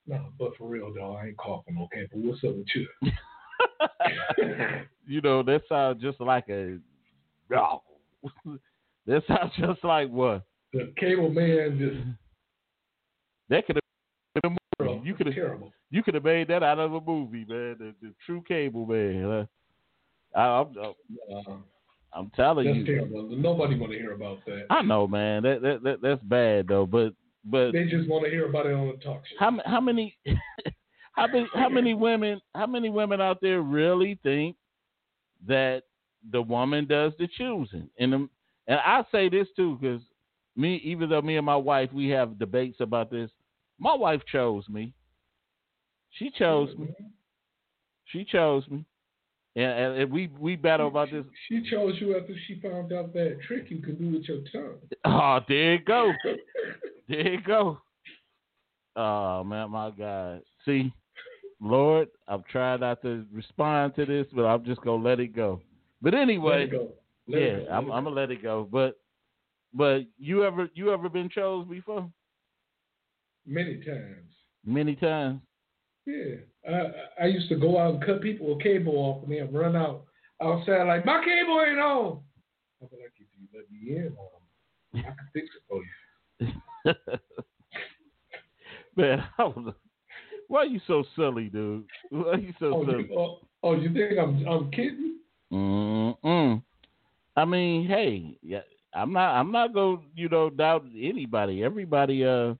[0.07, 2.07] no, but for real though, I ain't coughing okay?
[2.11, 2.87] But What's up with you?
[5.07, 6.79] you know that sounds just like a.
[7.57, 7.83] Oh.
[9.07, 11.97] that sounds just like what the cable man just
[13.49, 15.07] that could have been a movie.
[15.07, 15.73] You could have terrible.
[15.91, 17.77] you could have made that out of a movie, man.
[17.79, 19.25] The, the true cable man.
[20.35, 21.53] Uh, I, I'm, Uh,
[22.15, 22.85] I'm telling that's you.
[22.87, 23.29] terrible.
[23.31, 24.67] Nobody want to hear about that.
[24.71, 25.43] I know, man.
[25.43, 26.87] That, that that that's bad though.
[26.87, 27.13] But
[27.45, 29.37] but They just want to hear about it on the talk show.
[29.39, 30.17] how how many
[31.13, 34.57] how many how many women how many women out there really think
[35.47, 35.83] that
[36.31, 37.89] the woman does the choosing?
[37.99, 38.31] And um,
[38.69, 40.03] and I say this too because
[40.57, 43.31] me, even though me and my wife we have debates about this,
[43.79, 44.93] my wife chose me.
[46.11, 46.89] She chose me.
[48.05, 48.85] She chose me.
[49.57, 51.25] and, and, and we we battle about this.
[51.49, 54.79] She chose you after she found out that trick you can do with your tongue.
[55.05, 56.13] Oh, there you go.
[57.09, 57.81] there you go.
[58.97, 60.43] Oh man, my God.
[60.65, 60.93] See,
[61.61, 65.61] Lord, I've tried not to respond to this, but I'm just gonna let it go.
[66.01, 66.89] But anyway, go.
[67.27, 67.67] Yeah, go.
[67.71, 68.69] I'm, I'm gonna let it go.
[68.71, 68.99] But
[69.73, 72.11] but you ever you ever been chose before?
[73.47, 74.31] many times.
[74.65, 75.41] Many times.
[76.07, 76.37] Yeah,
[76.69, 79.55] I I used to go out and cut people with cable off me and then
[79.55, 80.05] run out
[80.43, 82.21] outside like my cable ain't on.
[82.81, 84.17] Be like, if you let me in,
[84.99, 85.81] I can fix it for
[86.41, 86.53] you.
[88.97, 89.75] Man, I was,
[90.49, 91.85] why are you so silly, dude?
[92.11, 93.07] Why are you so Oh, silly?
[93.09, 95.19] you, oh, oh, you think I'm I'm kidding?
[95.53, 96.63] Mm-mm.
[97.37, 98.61] I mean, hey, yeah,
[98.95, 99.35] I'm not.
[99.39, 99.99] I'm not going.
[99.99, 101.65] to You know, doubt anybody.
[101.65, 102.25] Everybody.
[102.25, 102.55] Uh,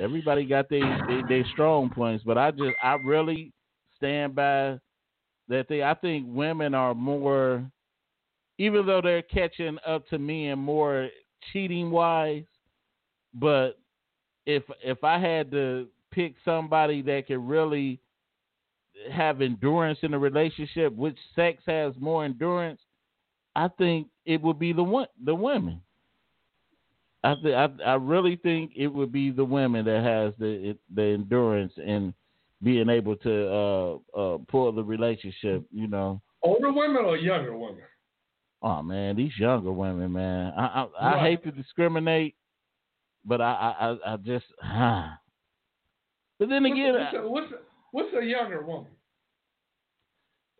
[0.00, 3.52] everybody got their they, they strong points, but I just I really
[3.96, 4.78] stand by
[5.48, 5.66] that.
[5.68, 5.82] They.
[5.82, 7.64] I think women are more,
[8.58, 11.08] even though they're catching up to men more
[11.52, 12.44] cheating wise,
[13.34, 13.78] but
[14.46, 18.00] if if I had to pick somebody that could really
[19.12, 22.80] have endurance in a relationship, which sex has more endurance,
[23.54, 25.80] I think it would be the one the women.
[27.24, 30.78] I th- I I really think it would be the women that has the it,
[30.94, 32.14] the endurance and
[32.62, 35.64] being able to uh uh pull the relationship.
[35.72, 37.82] You know, Older women or younger women?
[38.62, 40.52] oh man, these younger women, man.
[40.56, 42.34] I I, I hate to discriminate,
[43.26, 44.46] but I I I, just.
[46.38, 47.56] But then again, what's, a, what's, a,
[47.92, 48.90] what's a younger woman?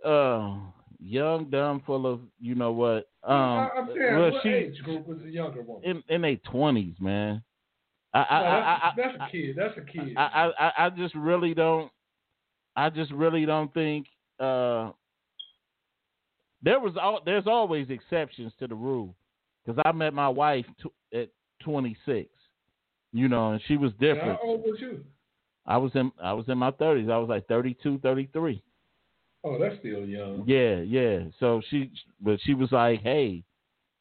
[0.04, 0.56] uh,
[0.98, 3.08] young, dumb, full of you know what.
[3.24, 5.82] Um, I, I'm saying, well, what she age group is a younger woman?
[5.84, 7.42] in in their twenties, man.
[8.14, 9.56] I I, No, that's, I, that's a kid.
[9.56, 10.16] That's a kid.
[10.16, 11.90] I, I, I, I just really don't.
[12.74, 14.06] I just really don't think.
[14.38, 14.92] Uh,
[16.62, 17.20] there was all.
[17.24, 19.14] There's always exceptions to the rule,
[19.64, 21.28] because I met my wife t- at
[21.62, 22.28] 26.
[23.16, 24.38] You know, and she was different.
[24.42, 25.02] How old was you?
[25.64, 26.12] I was in.
[26.22, 27.10] I was in my 30s.
[27.10, 28.62] I was like 32, 33.
[29.42, 30.44] Oh, that's still young.
[30.46, 31.20] Yeah, yeah.
[31.40, 33.42] So she, but she was like, hey,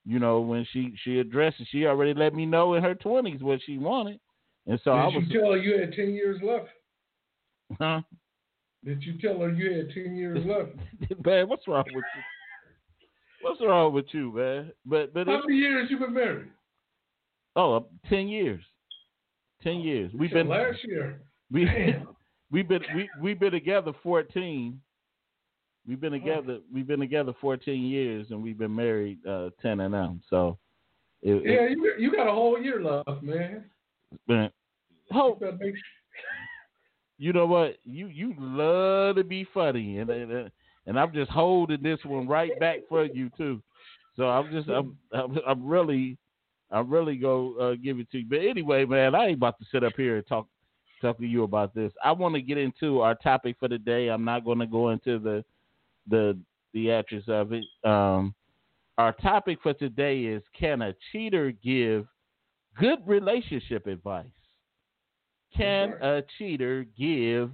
[0.05, 3.41] you know, when she she addressed it, she already let me know in her twenties
[3.41, 4.19] what she wanted,
[4.67, 6.67] and so Did I was, Did you tell her you had ten years left?
[7.79, 8.01] huh?
[8.83, 11.25] Did you tell her you had ten years left?
[11.25, 12.21] man, what's wrong with you?
[13.41, 14.71] What's wrong with you, man?
[14.85, 16.47] But but How many years you been married?
[17.55, 18.63] oh, uh, ten years,
[19.65, 20.11] ten years.
[20.13, 21.21] We've been last year.
[21.51, 21.67] we
[22.51, 24.79] we've been we we've been together fourteen.
[25.87, 26.59] We've been together.
[26.73, 30.21] We've been together fourteen years, and we've been married uh, ten and them.
[30.29, 30.57] So,
[31.21, 33.65] it, Yeah, it, you you got a whole year left, man.
[34.27, 34.51] man,
[35.11, 35.83] hope You better make sure.
[37.17, 40.51] you know what you you love to be funny and and,
[40.85, 43.61] and I'm just holding this one right back for you too.
[44.15, 46.17] So I'm just I'm I'm, I'm really
[46.71, 48.25] I'm really go uh, give it to you.
[48.29, 50.47] But anyway, man, I ain't about to sit up here and talk
[51.01, 51.91] talk to you about this.
[52.03, 54.07] I want to get into our topic for the day.
[54.07, 55.43] I'm not going to go into the
[56.07, 56.37] the
[56.73, 57.63] the theatrics of it.
[57.83, 58.33] Um,
[58.97, 62.07] our topic for today is can a cheater give
[62.77, 64.25] good relationship advice?
[65.55, 67.51] Can a cheater give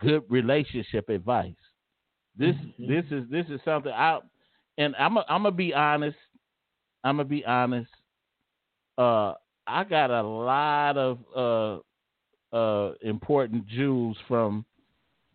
[0.00, 1.54] good relationship advice?
[2.36, 4.20] This this is this is something I
[4.76, 6.16] and I'm a, I'm gonna be honest.
[7.04, 7.90] I'm gonna be honest.
[8.98, 9.34] Uh,
[9.66, 14.64] I got a lot of uh uh important jewels from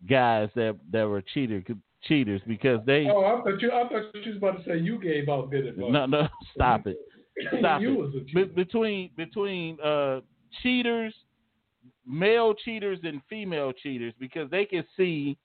[0.10, 1.64] guys that that were cheater
[2.04, 3.72] cheaters because they Oh, I thought you.
[3.72, 5.92] I thought you was about to say you gave out good advice.
[5.92, 6.98] no no stop it
[7.60, 8.34] stop it.
[8.34, 10.20] Be- between between uh
[10.62, 11.14] cheaters,
[12.06, 15.38] male cheaters and female cheaters because they can see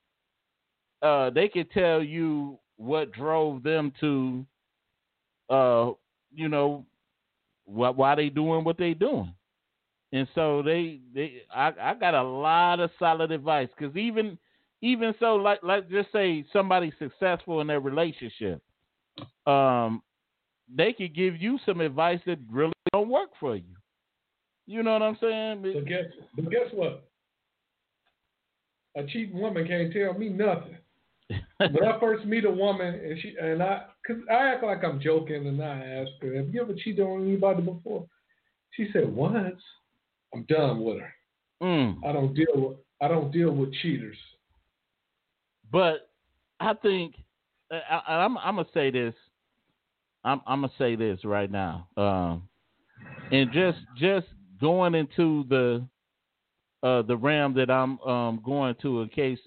[1.03, 4.45] uh they can tell you what drove them to
[5.51, 5.93] uh
[6.35, 6.85] you know
[7.69, 9.33] wh- why they doing what they doing.
[10.13, 14.39] And so they they I I got a lot of solid advice cuz even
[14.81, 18.63] even so like like just say somebody's successful in their relationship
[19.47, 20.03] um
[20.75, 23.75] they could give you some advice that really don't work for you.
[24.67, 25.63] You know what I'm saying?
[25.63, 26.05] But guess,
[26.37, 27.09] but guess what?
[28.97, 30.77] A cheating woman can't tell me nothing.
[31.59, 35.01] When I first meet a woman and she and I, cause I act like I'm
[35.01, 38.07] joking and I ask her, "Have you ever cheated on anybody before?"
[38.73, 39.61] She said, "Once."
[40.35, 41.14] I'm done with her.
[41.62, 41.97] Mm.
[42.05, 44.17] I don't deal with I don't deal with cheaters.
[45.71, 46.11] But
[46.61, 47.14] I think
[47.71, 49.14] I, I, I'm I'm gonna say this.
[50.25, 51.88] I'm I'm gonna say this right now.
[51.97, 52.49] Um,
[53.31, 54.27] and just just
[54.61, 55.87] going into the
[56.83, 59.38] uh the realm that I'm um going to in case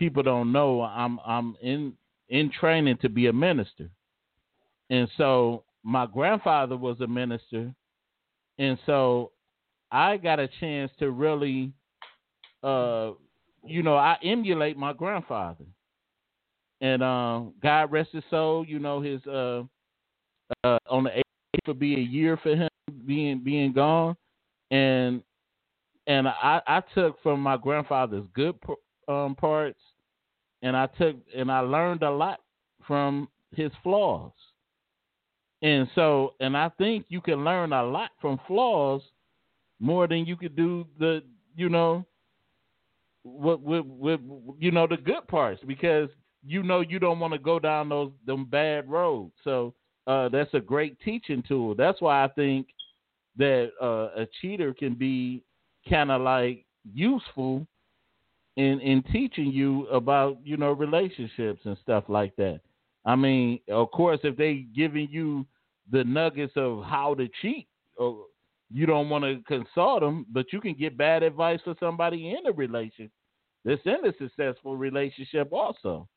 [0.00, 1.92] people don't know, I'm I'm in
[2.30, 3.90] in training to be a minister,
[4.88, 7.72] and so my grandfather was a minister,
[8.58, 9.30] and so
[9.92, 11.72] I got a chance to really,
[12.64, 13.10] uh,
[13.62, 15.66] you know, I emulate my grandfather,
[16.80, 18.64] and uh, God rest his soul.
[18.66, 19.64] You know, his uh,
[20.64, 22.70] uh, on the eighth for be a year for him
[23.06, 24.16] being being gone,
[24.70, 25.22] and
[26.06, 28.58] and I I took from my grandfather's good
[29.10, 29.80] um, parts,
[30.62, 32.40] and I took and I learned a lot
[32.86, 34.32] from his flaws.
[35.62, 39.02] And so, and I think you can learn a lot from flaws
[39.78, 41.22] more than you could do the,
[41.54, 42.06] you know,
[43.24, 44.20] with, with, with
[44.58, 46.08] you know the good parts because
[46.46, 49.32] you know you don't want to go down those them bad roads.
[49.44, 49.74] So
[50.06, 51.74] uh, that's a great teaching tool.
[51.74, 52.68] That's why I think
[53.36, 55.42] that uh, a cheater can be
[55.88, 57.66] kind of like useful
[58.56, 62.60] in in teaching you about you know relationships and stuff like that.
[63.04, 65.46] I mean, of course, if they giving you
[65.90, 67.66] the nuggets of how to cheat,
[68.00, 68.10] uh,
[68.72, 72.46] you don't want to consult them, but you can get bad advice for somebody in
[72.46, 73.10] a relationship
[73.64, 76.08] that's in a successful relationship also.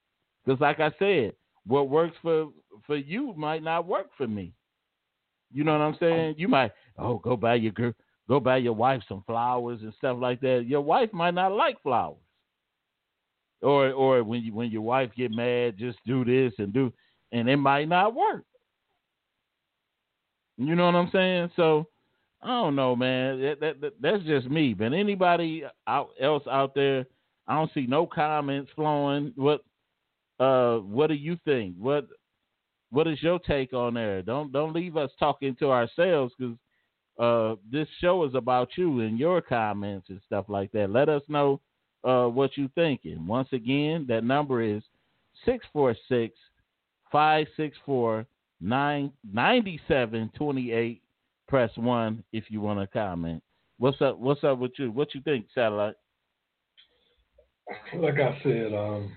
[0.45, 1.33] Because, like I said,
[1.65, 2.49] what works for
[2.85, 4.53] for you might not work for me.
[5.51, 6.35] You know what I'm saying?
[6.37, 7.93] You might oh go buy your girl,
[8.27, 10.65] go buy your wife some flowers and stuff like that.
[10.67, 12.17] Your wife might not like flowers.
[13.61, 16.91] Or or when you when your wife get mad, just do this and do
[17.31, 18.43] and it might not work.
[20.57, 21.51] You know what I'm saying?
[21.55, 21.87] So
[22.41, 23.41] I don't know, man.
[23.41, 24.73] That, that, that, that's just me.
[24.73, 27.05] But anybody out, else out there,
[27.47, 29.33] I don't see no comments flowing.
[29.35, 29.61] What
[30.39, 31.75] uh what do you think?
[31.77, 32.07] What
[32.91, 34.21] what is your take on there?
[34.21, 36.55] Don't don't leave us talking to ourselves because
[37.19, 40.89] uh, this show is about you and your comments and stuff like that.
[40.89, 41.61] Let us know
[42.03, 43.27] uh, what you're thinking.
[43.27, 44.81] Once again, that number is
[45.45, 46.35] 646
[47.11, 48.25] 564
[48.61, 51.01] 9728.
[51.47, 53.43] Press 1 if you want to comment.
[53.77, 54.17] What's up?
[54.17, 54.91] What's up with you?
[54.91, 55.95] What you think, Satellite?
[57.95, 59.11] Like I said, um,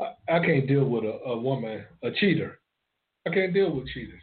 [0.00, 2.58] I, I, can't deal with a, a woman, a cheater.
[3.26, 4.22] I can't deal with cheaters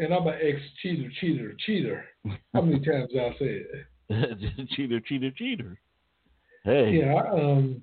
[0.00, 2.04] and I'm an ex cheater, cheater, cheater.
[2.54, 3.62] How many times I say
[4.08, 4.68] it?
[4.70, 5.78] cheater, cheater, cheater.
[6.64, 7.00] Hey.
[7.00, 7.82] Yeah, I, um,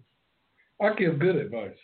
[0.81, 1.77] I give good advice.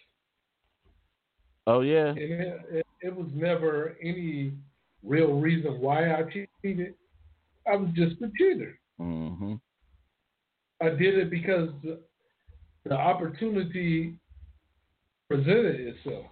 [1.67, 2.09] Oh yeah.
[2.09, 4.53] And it, it, it, was never any
[5.03, 6.95] real reason why I cheated.
[7.71, 8.77] I was just a cheater.
[8.99, 9.53] Mm-hmm.
[10.81, 12.01] I did it because the,
[12.85, 14.15] the opportunity
[15.29, 16.25] presented itself.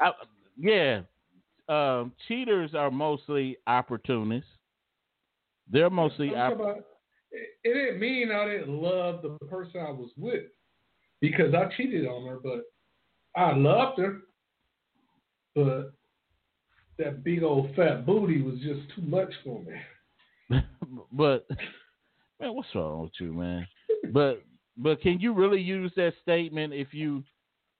[0.00, 0.12] I,
[0.56, 1.00] yeah,
[1.68, 4.50] um, cheaters are mostly opportunists.
[5.70, 6.34] They're mostly.
[6.34, 6.78] Opp- about,
[7.30, 10.44] it, it didn't mean I didn't love the person I was with
[11.20, 12.64] because I cheated on her, but
[13.36, 14.20] I loved her.
[15.54, 15.92] But
[16.98, 20.60] that big old fat booty was just too much for me.
[21.12, 21.46] but
[22.40, 23.66] man, what's wrong with you, man?
[24.12, 24.42] but
[24.76, 27.22] but can you really use that statement if you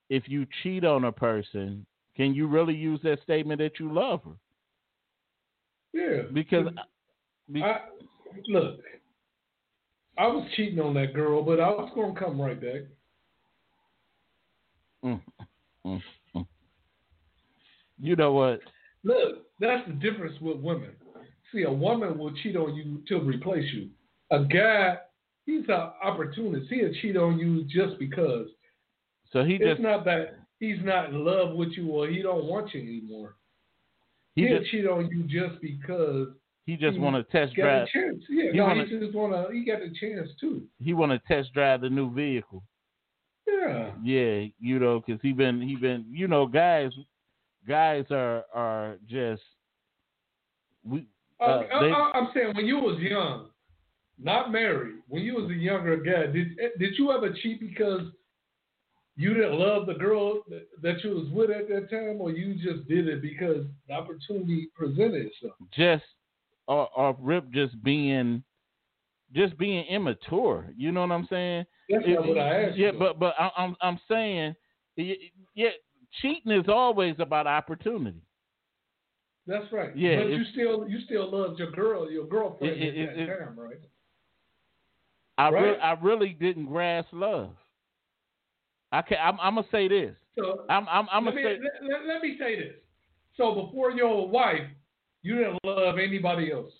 [0.09, 1.85] if you cheat on a person,
[2.19, 4.31] can you really use that statement that you love her?
[5.93, 6.23] Yeah.
[6.33, 6.67] Because,
[7.55, 7.77] I,
[8.49, 8.81] look,
[10.17, 12.81] I was cheating on that girl, but I was going to come right back.
[15.05, 15.21] Mm,
[15.87, 16.01] mm,
[16.35, 16.45] mm.
[18.01, 18.59] You know what?
[19.05, 20.91] Look, that's the difference with women.
[21.53, 23.91] See, a woman will cheat on you to replace you.
[24.31, 24.97] A guy,
[25.45, 26.69] he's an opportunist.
[26.69, 28.47] He'll cheat on you just because.
[29.31, 32.45] So he it's just not that he's not in love with you or he don't
[32.45, 33.35] want you anymore.
[34.35, 36.27] He He'll just, cheat on you just because
[36.65, 37.87] he just want to test drive.
[37.87, 38.23] chance.
[38.29, 39.53] Yeah, he no, wanna, he just want to.
[39.53, 40.63] He got a chance too.
[40.79, 42.63] He want to test drive the new vehicle.
[43.47, 43.91] Yeah.
[44.03, 46.91] Yeah, you know, because he been he been you know guys
[47.67, 49.41] guys are are just
[50.83, 51.07] we.
[51.41, 53.47] Uh, uh, uh I, I, uh, I'm saying when you was young,
[54.21, 58.01] not married, when you was a younger guy, did eh, did you ever cheat because
[59.19, 60.39] you didn't love the girl
[60.81, 64.69] that you was with at that time, or you just did it because the opportunity
[64.73, 65.55] presented itself?
[65.75, 66.05] Just
[66.67, 68.41] or, or Rip just being
[69.35, 70.69] just being immature.
[70.77, 71.65] You know what I'm saying?
[71.89, 72.77] That's it, not what I asked.
[72.77, 72.99] Yeah, you.
[72.99, 74.55] but but I, I'm I'm saying,
[74.95, 75.69] yeah,
[76.21, 78.21] cheating is always about opportunity.
[79.45, 79.97] That's right.
[79.97, 83.27] Yeah, but you still you still loved your girl, your girlfriend it, at that it,
[83.27, 83.81] time, right?
[85.37, 85.61] I right?
[85.61, 87.49] Re- I really didn't grasp love.
[88.91, 90.15] I can, I'm, I'm gonna say this.
[90.37, 91.59] So I'm, I'm, I'm let gonna me, say.
[91.89, 92.73] Let, let, me say this.
[93.37, 94.67] So before your wife,
[95.21, 96.71] you didn't love anybody else.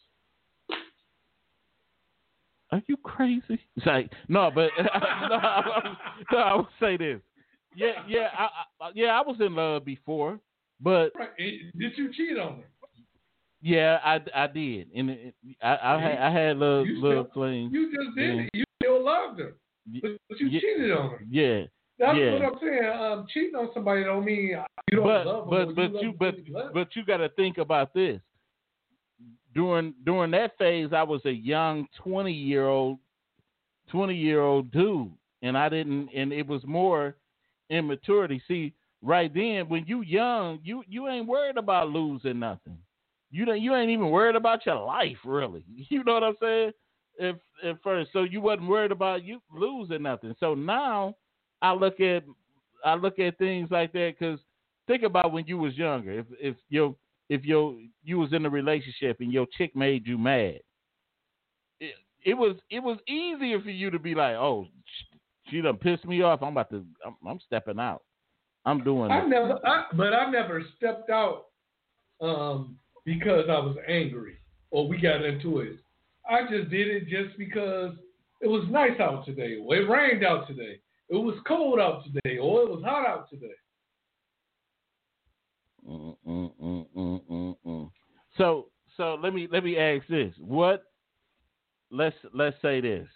[2.72, 3.60] Are you crazy?
[3.76, 5.96] It's like no, but no, I,
[6.32, 7.20] no, I would say this.
[7.76, 8.44] Yeah, yeah, I,
[8.86, 9.08] I, yeah.
[9.20, 10.40] I was in love before,
[10.80, 11.30] but Right.
[11.38, 12.64] Did you cheat on her?
[13.62, 17.50] yeah, I, I did, and it, I, I had I had little You little still-
[17.50, 18.50] You just did it.
[18.54, 19.56] You still loved her,
[20.02, 20.60] but, but you yeah.
[20.60, 21.24] cheated on her.
[21.30, 21.64] Yeah,
[22.00, 22.32] That's Yeah.
[22.34, 22.86] what I'm saying.
[22.86, 24.58] Um, cheating on somebody don't mean
[24.92, 25.76] you don't but love them.
[25.76, 26.72] but but you but you them.
[26.74, 28.22] but you got to think about this.
[29.54, 33.00] During during that phase, I was a young twenty year old
[33.90, 37.16] twenty year old dude, and I didn't, and it was more
[37.70, 38.42] immaturity.
[38.48, 42.78] See, right then, when you young, you you ain't worried about losing nothing.
[43.32, 45.66] You don't, you ain't even worried about your life, really.
[45.90, 46.72] You know what I'm saying?
[47.18, 50.34] If at first, so you wasn't worried about you losing nothing.
[50.40, 51.16] So now,
[51.62, 52.24] I look at
[52.86, 54.40] I look at things like that because
[54.88, 56.20] think about when you was younger.
[56.20, 56.96] If if your
[57.30, 60.60] if your you was in a relationship and your chick made you mad,
[61.80, 65.18] it, it was it was easier for you to be like, oh, sh-
[65.50, 66.42] she done pissed me off.
[66.42, 68.04] I'm about to I'm, I'm stepping out.
[68.66, 69.28] I'm doing I it.
[69.30, 71.46] never, I, but I never stepped out
[72.22, 74.36] um, because I was angry
[74.72, 75.78] or we got into it.
[76.30, 77.94] I just did it just because
[78.42, 80.80] it was nice out today, Well, it rained out today,
[81.10, 83.48] it was cold out today, or it was hot out today.
[85.88, 87.92] Mm, mm, mm, mm, mm, mm.
[88.38, 90.34] So so let me let me ask this.
[90.40, 90.84] What
[91.92, 93.08] let's let's say this.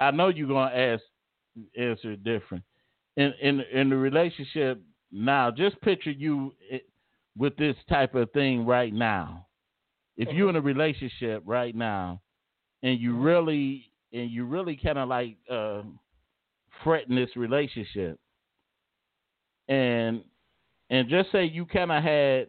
[0.00, 1.02] I know you're gonna ask
[1.78, 2.64] answer different.
[3.16, 4.80] In in in the relationship
[5.10, 6.54] now, just picture you
[7.36, 9.46] with this type of thing right now.
[10.16, 12.20] If you're in a relationship right now
[12.82, 15.82] and you really and you really kind of like uh,
[16.84, 18.18] fretting this relationship
[19.68, 20.22] and
[20.90, 22.48] and just say you kind of had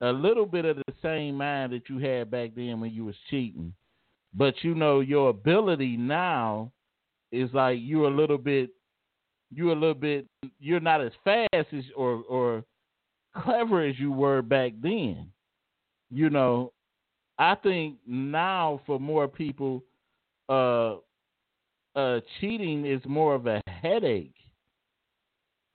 [0.00, 3.14] a little bit of the same mind that you had back then when you was
[3.30, 3.72] cheating,
[4.34, 6.70] but you know your ability now
[7.32, 8.70] is like you're a little bit,
[9.50, 10.26] you're a little bit,
[10.58, 12.64] you're not as fast as or or
[13.36, 15.30] clever as you were back then.
[16.10, 16.72] You know,
[17.38, 19.82] I think now for more people,
[20.48, 20.96] uh,
[21.96, 24.36] uh, cheating is more of a headache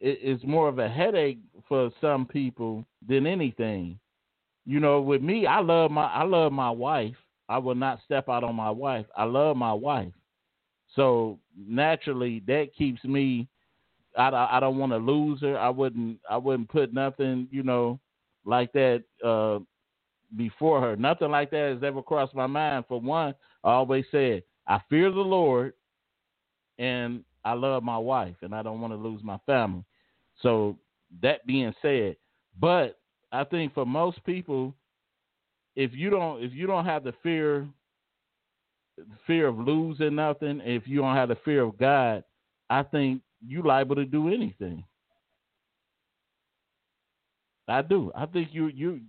[0.02, 4.00] it is more of a headache for some people than anything.
[4.66, 7.16] You know, with me, I love my I love my wife.
[7.48, 9.06] I will not step out on my wife.
[9.16, 10.14] I love my wife.
[10.96, 13.48] So naturally, that keeps me.
[14.18, 15.58] I, I don't want to lose her.
[15.58, 16.20] I wouldn't.
[16.30, 18.00] I wouldn't put nothing, you know,
[18.44, 19.60] like that uh,
[20.36, 20.96] before her.
[20.96, 22.86] Nothing like that has ever crossed my mind.
[22.88, 25.74] For one, I always said I fear the Lord,
[26.82, 29.84] and I love my wife, and I don't want to lose my family.
[30.42, 30.78] So
[31.22, 32.16] that being said,
[32.60, 32.98] but
[33.32, 34.74] I think for most people,
[35.76, 37.68] if you don't if you don't have the fear
[39.28, 42.24] fear of losing nothing, if you don't have the fear of God,
[42.70, 44.84] I think you liable to do anything.
[47.68, 48.12] I do.
[48.16, 49.02] I think you you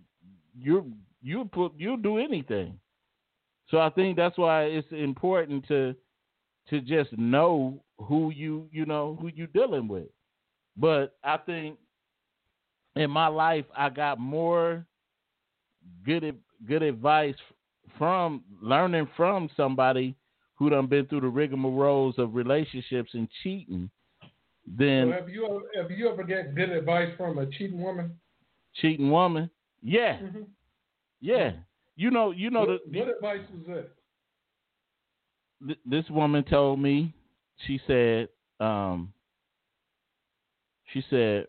[0.58, 0.92] you
[1.22, 2.78] you put you do anything.
[3.68, 5.96] So I think that's why it's important to
[6.70, 10.08] to just know who you you know who you dealing with.
[10.76, 11.78] But I think
[12.96, 14.84] in my life I got more
[16.04, 16.36] good
[16.66, 17.34] good advice
[17.98, 20.14] from learning from somebody
[20.54, 23.90] who done been through the rigmaroles of relationships and cheating
[24.66, 28.18] Then So have you ever, have you ever get good advice from a cheating woman?
[28.74, 29.50] cheating woman.
[29.82, 30.46] Yeah, Mhm.
[31.20, 31.52] yeah.
[31.96, 33.90] You know, you know what, the, what advice was that?
[35.66, 37.14] Th- this woman told me
[37.66, 38.28] she said
[38.60, 39.12] um
[40.92, 41.46] she said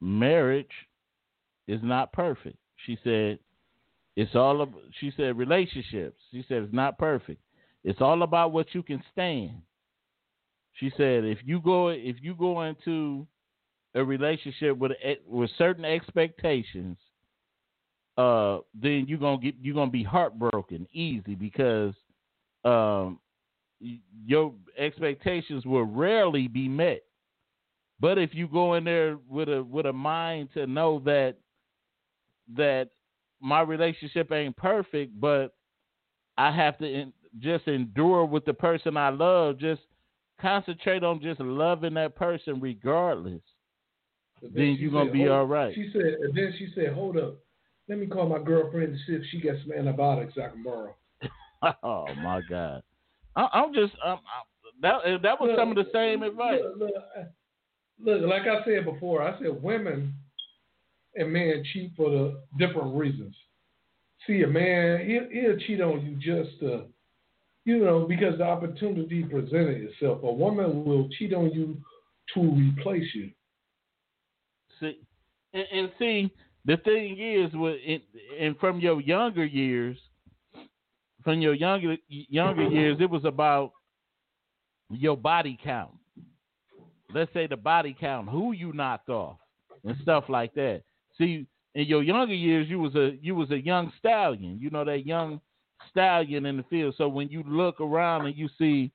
[0.00, 0.70] marriage
[1.68, 2.56] is not perfect.
[2.86, 3.38] She said
[4.16, 6.18] it's all of she said relationships.
[6.30, 7.40] She said it's not perfect.
[7.84, 9.62] It's all about what you can stand.
[10.74, 13.26] She said if you go if you go into
[13.94, 14.92] a relationship with
[15.26, 16.96] with certain expectations
[18.18, 21.94] uh then you're gonna get you're gonna be heartbroken easy because
[22.64, 23.18] um,
[24.24, 27.02] your expectations will rarely be met.
[27.98, 31.36] But if you go in there with a with a mind to know that
[32.56, 32.90] that
[33.40, 35.54] my relationship ain't perfect, but
[36.36, 39.82] I have to en- just endure with the person I love, just
[40.40, 43.42] concentrate on just loving that person regardless.
[44.40, 45.74] But Then you're gonna said, be all right.
[45.74, 47.34] She said, and then she said, "Hold up,
[47.88, 50.96] let me call my girlfriend and see if she got some antibiotics I can borrow."
[51.82, 52.82] oh my God,
[53.36, 54.42] I, I'm just I'm, I,
[54.82, 56.60] that that was some of the same advice.
[56.76, 60.14] Look, look, look, like I said before, I said women
[61.14, 63.34] and men cheat for the different reasons.
[64.26, 66.86] See, a man, he'll, he'll cheat on you just to,
[67.64, 70.22] you know, because the opportunity presented itself.
[70.22, 71.76] A woman will cheat on you
[72.34, 73.30] to replace you.
[74.78, 75.00] See,
[75.52, 76.30] and, and see,
[76.64, 78.02] the thing is, with it,
[78.38, 79.96] and from your younger years,
[81.24, 83.72] from your younger younger years, it was about
[84.90, 85.92] your body count.
[87.12, 89.38] Let's say the body count, who you knocked off,
[89.84, 90.82] and stuff like that.
[91.18, 94.58] See, in your younger years, you was a you was a young stallion.
[94.60, 95.40] You know that young
[95.90, 96.94] stallion in the field.
[96.98, 98.90] So when you look around and you see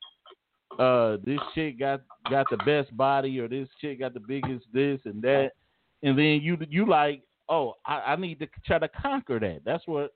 [0.80, 5.00] uh this chick got got the best body or this chick got the biggest this
[5.06, 5.52] and that
[6.04, 9.88] and then you you like oh I, I need to try to conquer that that's
[9.88, 10.14] what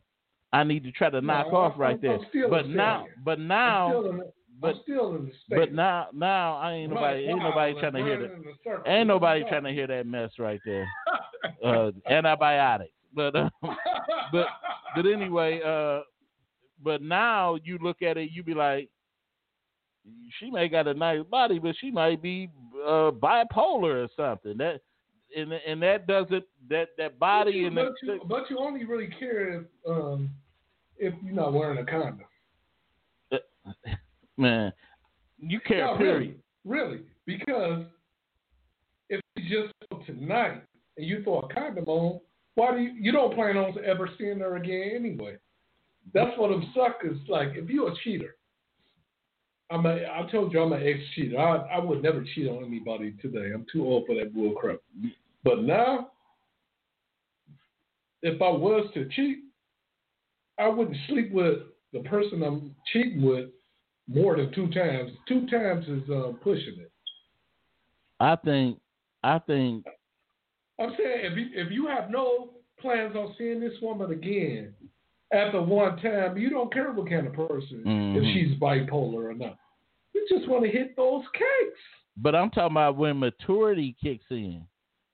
[0.51, 2.19] I need to try to knock No, off I'm- right I'm there.
[2.29, 5.57] still but now but I'm now the, but- I'm still in the space.
[5.59, 8.19] but now now I ain't nobody ain't nobody trying to hear
[8.65, 10.87] that ain't nobody trying to hear that mess right there.
[11.63, 12.91] Uh antibiotics.
[13.13, 13.49] But uh,
[14.31, 14.47] but
[14.95, 16.01] but anyway, uh,
[16.83, 18.89] but now you look at it, you be like,
[20.37, 22.49] she may got a nice body, but she might be
[22.85, 24.57] uh, bipolar or something.
[24.57, 24.81] That
[25.35, 29.59] and and that doesn't that that body and but, you, but you only really care
[29.59, 30.29] if um,
[30.97, 32.25] if you're not wearing a condom.
[34.37, 34.73] man,
[35.37, 35.85] you care.
[35.85, 36.39] No, period.
[36.65, 37.85] really, really, because
[39.09, 40.61] if you just tonight
[40.97, 42.19] and you throw a condom on,
[42.55, 45.37] why do you you don't plan on ever seeing her again anyway?
[46.13, 47.49] That's what them suckers like.
[47.53, 48.35] If you're a cheater,
[49.71, 49.89] I'm a.
[49.89, 51.37] I told you I'm an ex cheater.
[51.39, 53.51] I I would never cheat on anybody today.
[53.53, 54.79] I'm too old for that bull crap.
[55.43, 56.11] But now,
[58.21, 59.39] if I was to cheat,
[60.57, 61.59] I wouldn't sleep with
[61.93, 63.49] the person I'm cheating with
[64.07, 65.11] more than two times.
[65.27, 66.91] Two times is uh, pushing it.
[68.19, 68.79] I think
[69.23, 69.85] I think
[70.79, 72.51] I'm saying if you, if you have no
[72.81, 74.73] plans on seeing this woman again
[75.31, 78.33] after one time, you don't care what kind of person, if Mhm.
[78.33, 79.58] she's bipolar or not.
[80.29, 81.79] You just want to hit those cakes.
[82.17, 84.63] But I'm talking about when maturity kicks in,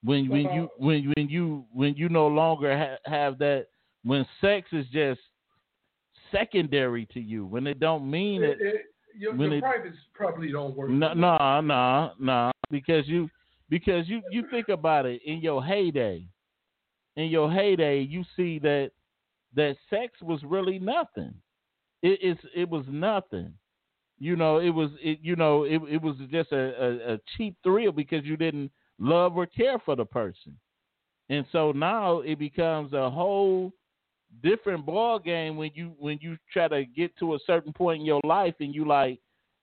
[0.04, 3.68] when when you when when you when you no longer ha- have that,
[4.04, 5.20] when sex is just
[6.32, 8.62] secondary to you, when it don't mean It, it.
[8.62, 8.82] it,
[9.18, 10.90] your when your it- privates probably don't work.
[10.90, 13.30] No, no, no, no, because you
[13.70, 16.28] because you you think about it in your heyday,
[17.18, 18.92] in your heyday, you see that
[19.54, 21.34] that sex was really nothing.
[22.02, 23.54] It is it was nothing.
[24.18, 27.56] You know, it was it you know it it was just a, a, a cheap
[27.64, 30.58] thrill because you didn't love or care for the person,
[31.30, 33.74] and so now it becomes a whole
[34.42, 38.06] different ball game when you when you try to get to a certain point in
[38.06, 39.20] your life and you like,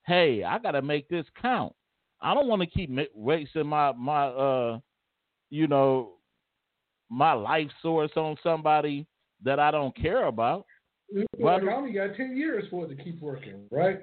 [0.06, 1.74] hey, I got to make this count.
[2.20, 4.78] I don't want to keep wasting my my uh
[5.50, 6.12] you know
[7.10, 9.06] my life source on somebody
[9.42, 10.66] that I don't care about.
[11.12, 14.02] Do- I only got ten years for it to keep working, right?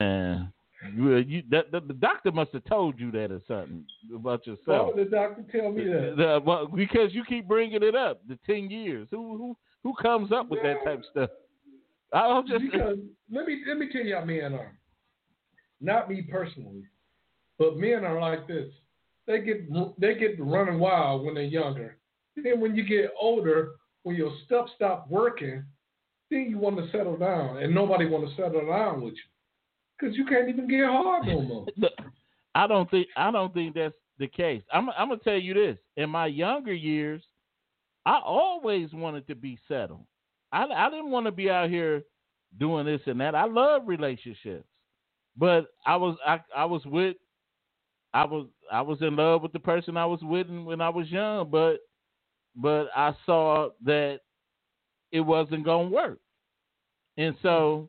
[0.00, 0.48] And
[0.96, 3.84] you, uh, you that, the, the doctor must have told you that or something
[4.14, 4.94] about Why yourself.
[4.94, 6.14] would the doctor tell me that?
[6.16, 8.20] The- well, because you keep bringing it up.
[8.28, 9.08] The ten years.
[9.10, 11.30] Who who who comes up with that type of stuff?
[12.12, 12.98] I'll just because
[13.32, 14.76] let me let me tell you how men are.
[15.80, 16.84] Not me personally,
[17.58, 18.70] but men are like this.
[19.26, 19.68] They get
[19.98, 21.96] they get running wild when they're younger.
[22.36, 23.72] Then when you get older,
[24.02, 25.64] when your stuff stop working,
[26.30, 29.20] then you want to settle down, and nobody want to settle down with you
[30.04, 31.66] because you can't even get hard no more.
[31.76, 31.92] Look,
[32.54, 34.62] I don't think I don't think that's the case.
[34.72, 35.78] I'm I'm gonna tell you this.
[35.96, 37.22] In my younger years,
[38.06, 40.04] I always wanted to be settled.
[40.52, 42.02] I I didn't want to be out here
[42.58, 43.34] doing this and that.
[43.34, 44.66] I love relationships,
[45.36, 47.16] but I was I I was with
[48.12, 51.08] I was I was in love with the person I was with when I was
[51.10, 51.78] young, but
[52.56, 54.20] but I saw that
[55.10, 56.18] it wasn't gonna work,
[57.16, 57.88] and so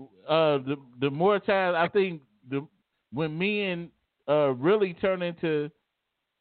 [0.00, 2.66] uh, the the more times I think the
[3.12, 3.90] when men
[4.28, 5.70] uh, really turn into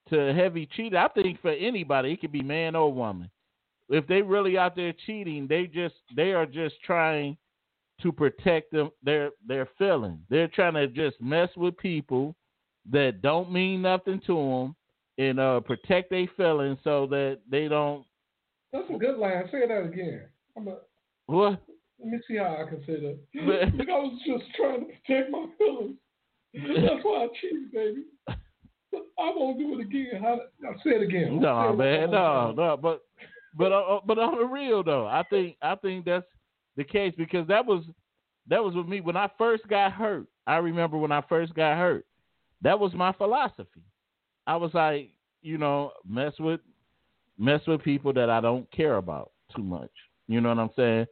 [0.10, 3.30] to heavy cheating, I think for anybody, it could be man or woman.
[3.90, 7.38] If they really out there cheating, they just they are just trying
[8.02, 10.20] to protect them their their feelings.
[10.30, 12.36] They're trying to just mess with people
[12.92, 14.76] that don't mean nothing to them
[15.18, 18.04] and uh, protect their feelings so that they don't
[18.72, 19.48] That's a good line.
[19.52, 20.24] Say that again.
[20.58, 20.78] I'm a,
[21.28, 21.62] what
[22.00, 23.18] let me see how I can say that.
[23.78, 25.96] Look, I was just trying to protect my feelings.
[26.54, 28.04] That's why I cheated, baby.
[28.96, 30.22] I won't do it again.
[30.22, 31.40] How, I'll say it again.
[31.40, 32.78] No, it man, no, no.
[32.78, 33.02] But
[33.58, 36.26] but uh, but on the real though, I think I think that's
[36.78, 37.84] the case because that was
[38.48, 40.28] that was with me when I first got hurt.
[40.46, 42.06] I remember when I first got hurt.
[42.62, 43.82] That was my philosophy.
[44.46, 45.10] I was like,
[45.42, 46.60] you know, mess with
[47.38, 49.92] mess with people that I don't care about too much.
[50.28, 51.06] You know what I'm saying?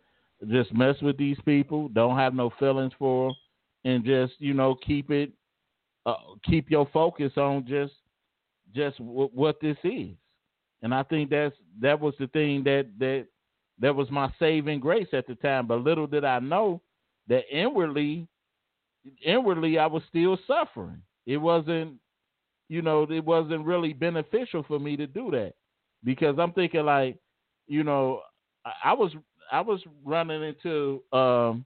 [0.50, 1.88] Just mess with these people.
[1.90, 3.36] Don't have no feelings for them,
[3.94, 5.32] and just you know keep it,
[6.06, 7.94] uh, keep your focus on just
[8.74, 10.10] just w- what this is.
[10.82, 13.28] And I think that's that was the thing that that
[13.80, 15.68] that was my saving grace at the time.
[15.68, 16.82] But little did I know
[17.28, 18.28] that inwardly,
[19.24, 21.02] inwardly I was still suffering.
[21.26, 21.94] It wasn't,
[22.70, 25.54] you know, it wasn't really beneficial for me to do that
[26.04, 27.18] because I'm thinking like,
[27.68, 28.22] you know,
[28.66, 29.12] I, I was
[29.52, 31.66] I was running into um,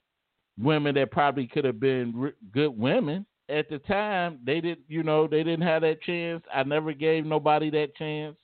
[0.60, 4.40] women that probably could have been re- good women at the time.
[4.44, 6.44] They did, you know, they didn't have that chance.
[6.54, 8.36] I never gave nobody that chance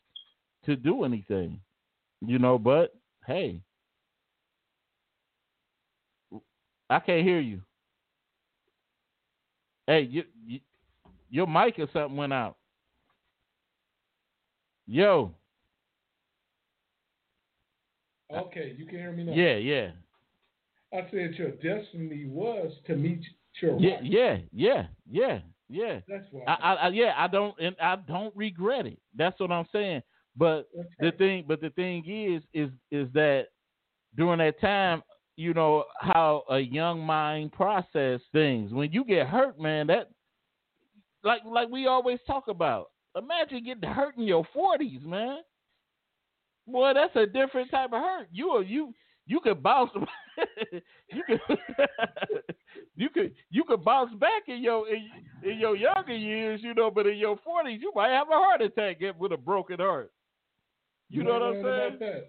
[0.65, 1.59] to do anything,
[2.25, 2.59] you know.
[2.59, 2.93] But
[3.25, 3.59] hey,
[6.89, 7.61] I can't hear you.
[9.87, 10.59] Hey, you, you,
[11.29, 12.57] your mic or something went out.
[14.85, 15.33] Yo.
[18.39, 19.33] Okay, you can hear me now.
[19.33, 19.91] Yeah, yeah.
[20.93, 23.21] I said your destiny was to meet
[23.61, 24.01] your Yeah, wife.
[24.03, 25.99] yeah, yeah, yeah, yeah.
[26.07, 26.43] That's why.
[26.47, 28.99] I, I, I yeah, I don't and I don't regret it.
[29.15, 30.01] That's what I'm saying.
[30.35, 33.47] But That's the thing but the thing is is is that
[34.17, 35.03] during that time,
[35.37, 38.73] you know, how a young mind process things.
[38.73, 40.09] When you get hurt, man, that
[41.23, 42.87] like like we always talk about.
[43.17, 45.39] Imagine getting hurt in your forties, man.
[46.71, 48.27] Boy, that's a different type of hurt.
[48.31, 48.93] You are you
[49.25, 49.91] you could bounce
[51.11, 51.39] you could
[52.95, 55.09] you could you could bounce back in your in,
[55.43, 58.61] in your younger years, you know, but in your forties you might have a heart
[58.61, 60.11] attack with a broken heart.
[61.09, 62.21] You know what I'm saying?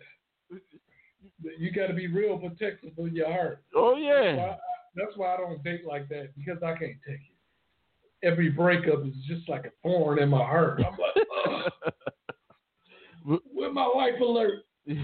[1.58, 3.62] You got to be real protective of your heart.
[3.74, 4.36] Oh That's yeah.
[4.36, 4.56] why, I,
[4.96, 8.26] that's why I don't date like that because I can't take it.
[8.26, 10.80] Every breakup is just like a thorn in my heart.
[10.84, 11.72] I'm like,
[13.24, 14.64] with my life alert.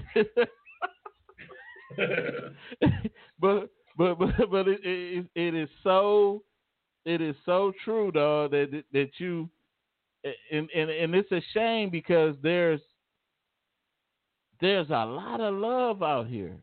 [3.39, 6.43] but but but but it, it it is so
[7.05, 9.49] it is so true though that that you
[10.51, 12.81] and and and it's a shame because there's
[14.61, 16.57] there's a lot of love out here.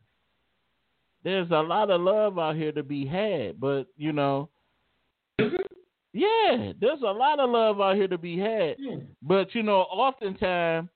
[1.25, 4.51] There's a lot of love out here to be had, but you know,
[6.13, 8.77] yeah, there's a lot of love out here to be had.
[9.23, 10.89] But you know, oftentimes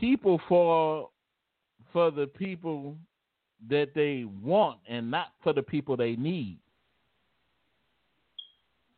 [0.00, 1.12] people fall
[1.92, 2.96] for the people
[3.68, 6.58] that they want and not for the people they need.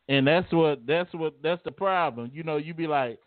[0.07, 2.31] And that's what that's what that's the problem.
[2.33, 3.19] You know, you be like,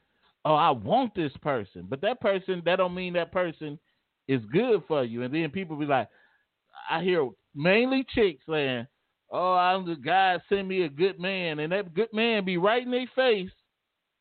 [0.44, 3.78] "Oh, I want this person," but that person that don't mean that person
[4.28, 5.22] is good for you.
[5.22, 6.08] And then people be like,
[6.90, 8.86] I hear mainly chicks saying,
[9.30, 12.82] "Oh, I'm the guy send me a good man," and that good man be right
[12.82, 13.50] in their face,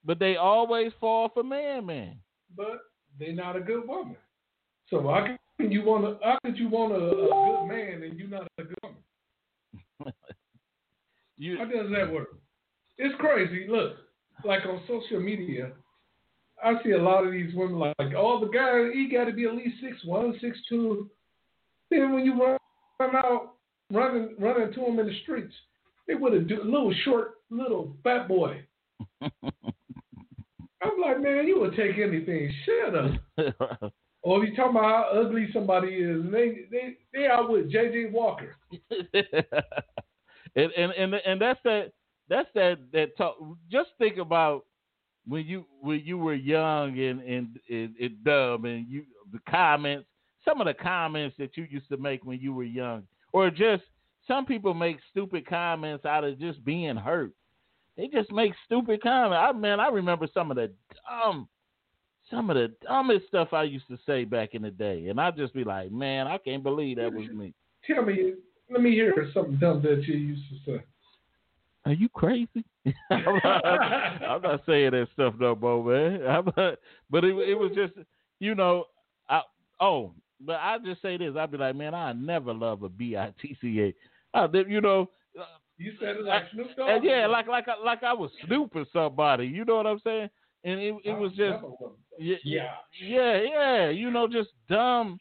[0.06, 2.20] but they always fall for man, man.
[2.56, 2.80] But
[3.20, 4.18] they're not a good woman.
[4.90, 5.26] So how
[5.60, 6.26] can you want to?
[6.26, 10.14] How could you want a, a good man and you're not a good woman?
[11.38, 12.30] You, How does that work?
[12.98, 13.68] It's crazy.
[13.70, 13.98] Look,
[14.46, 15.74] like on social media,
[16.64, 19.46] I see a lot of these women like, oh, the guy he got to be
[19.46, 21.10] at least six one, six two.
[21.92, 22.58] Then when you run,
[23.00, 23.56] run out,
[23.92, 25.54] running running to them in the streets,
[26.08, 28.66] they would have do a little short, little fat boy.
[30.94, 32.54] I'm like, man, you would take anything.
[32.66, 33.94] Shut up.
[34.26, 37.72] Or if you talking about how ugly somebody is, and they they they out with
[37.72, 38.06] J.J.
[38.12, 38.56] Walker.
[39.14, 41.92] and, and and and that's that
[42.28, 43.36] that's that that talk.
[43.72, 44.66] Just think about
[45.28, 50.08] when you when you were young and and, and, and dumb, and you the comments,
[50.44, 53.84] some of the comments that you used to make when you were young, or just
[54.28, 57.32] some people make stupid comments out of just being hurt.
[57.98, 59.38] They just make stupid comments.
[59.40, 60.72] I man, I remember some of the
[61.10, 61.48] dumb,
[62.30, 65.38] some of the dumbest stuff I used to say back in the day, and I'd
[65.38, 67.54] just be like, man, I can't believe that was me.
[67.88, 68.34] Tell me,
[68.70, 70.84] let me hear something dumb that you used to say.
[71.86, 72.66] Are you crazy?
[73.12, 76.26] I'm, not, I'm not saying that stuff no more, man.
[76.28, 76.80] I'm not,
[77.10, 77.94] but it, it was just,
[78.40, 78.86] you know,
[79.30, 79.42] I,
[79.80, 81.36] oh, but I just say this.
[81.38, 83.94] I'd be like, man, I never love a B I T C A.
[84.38, 85.10] I did- You know,
[85.78, 86.90] You said it like Snoop Dogg.
[86.90, 89.46] and yeah, like like I- like I was Snoop or somebody.
[89.48, 90.30] You know what I'm saying?
[90.64, 91.64] And it it was just
[92.18, 92.72] yeah, yeah.
[93.02, 93.90] yeah, yeah.
[93.90, 95.20] You know, just dumb,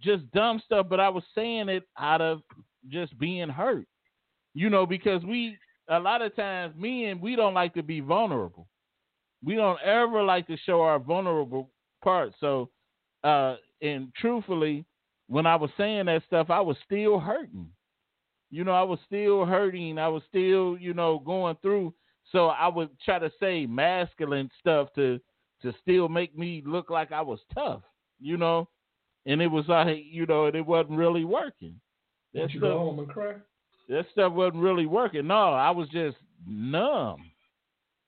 [0.00, 0.86] just dumb stuff.
[0.88, 2.42] But I was saying it out of
[2.88, 3.86] just being hurt.
[4.54, 5.56] You know, because we
[5.88, 8.68] a lot of times men we don't like to be vulnerable.
[9.44, 11.70] We don't ever like to show our vulnerable
[12.02, 12.34] parts.
[12.40, 12.70] So,
[13.24, 14.84] uh, and truthfully,
[15.28, 17.68] when I was saying that stuff, I was still hurting.
[18.50, 19.98] You know, I was still hurting.
[19.98, 21.92] I was still, you know, going through.
[22.32, 25.20] So I would try to say masculine stuff to
[25.62, 27.82] to still make me look like I was tough,
[28.20, 28.68] you know.
[29.26, 31.80] and it was like you know, and it wasn't really working.
[32.34, 33.34] That Did you stuff, go home and cry?
[33.88, 35.26] that stuff wasn't really working.
[35.26, 37.30] No, I was just numb.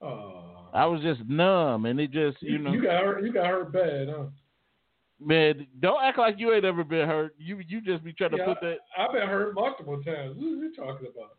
[0.03, 0.69] Oh.
[0.73, 3.25] I was just numb, and it just you know, you got hurt.
[3.25, 4.25] You got hurt bad, huh?
[5.21, 7.35] Man, don't act like you ain't ever been hurt.
[7.39, 8.77] You you just be trying to Yeah, put that.
[8.97, 10.37] I've been hurt multiple times.
[10.37, 11.37] What are you talking about?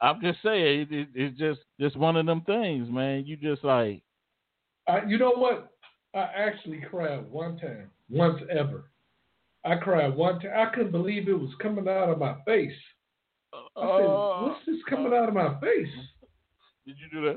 [0.00, 3.24] I'm just saying, it, it, it's just just one of them things, man.
[3.26, 4.02] You just like,
[4.86, 5.72] I, you know what?
[6.14, 8.90] I actually cried one time, once ever.
[9.64, 10.52] I cried one time.
[10.56, 12.72] I couldn't believe it was coming out of my face.
[13.52, 15.88] I said, oh, "What's this coming out of my face?"
[16.86, 17.36] Did you do that?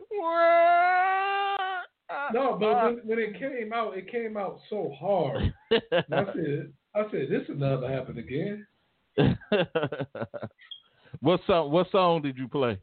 [2.34, 5.54] No, but when, when it came out, it came out so hard.
[5.72, 8.66] I said, "I said this will never happen again."
[11.20, 11.72] what song?
[11.72, 12.80] What song did you play?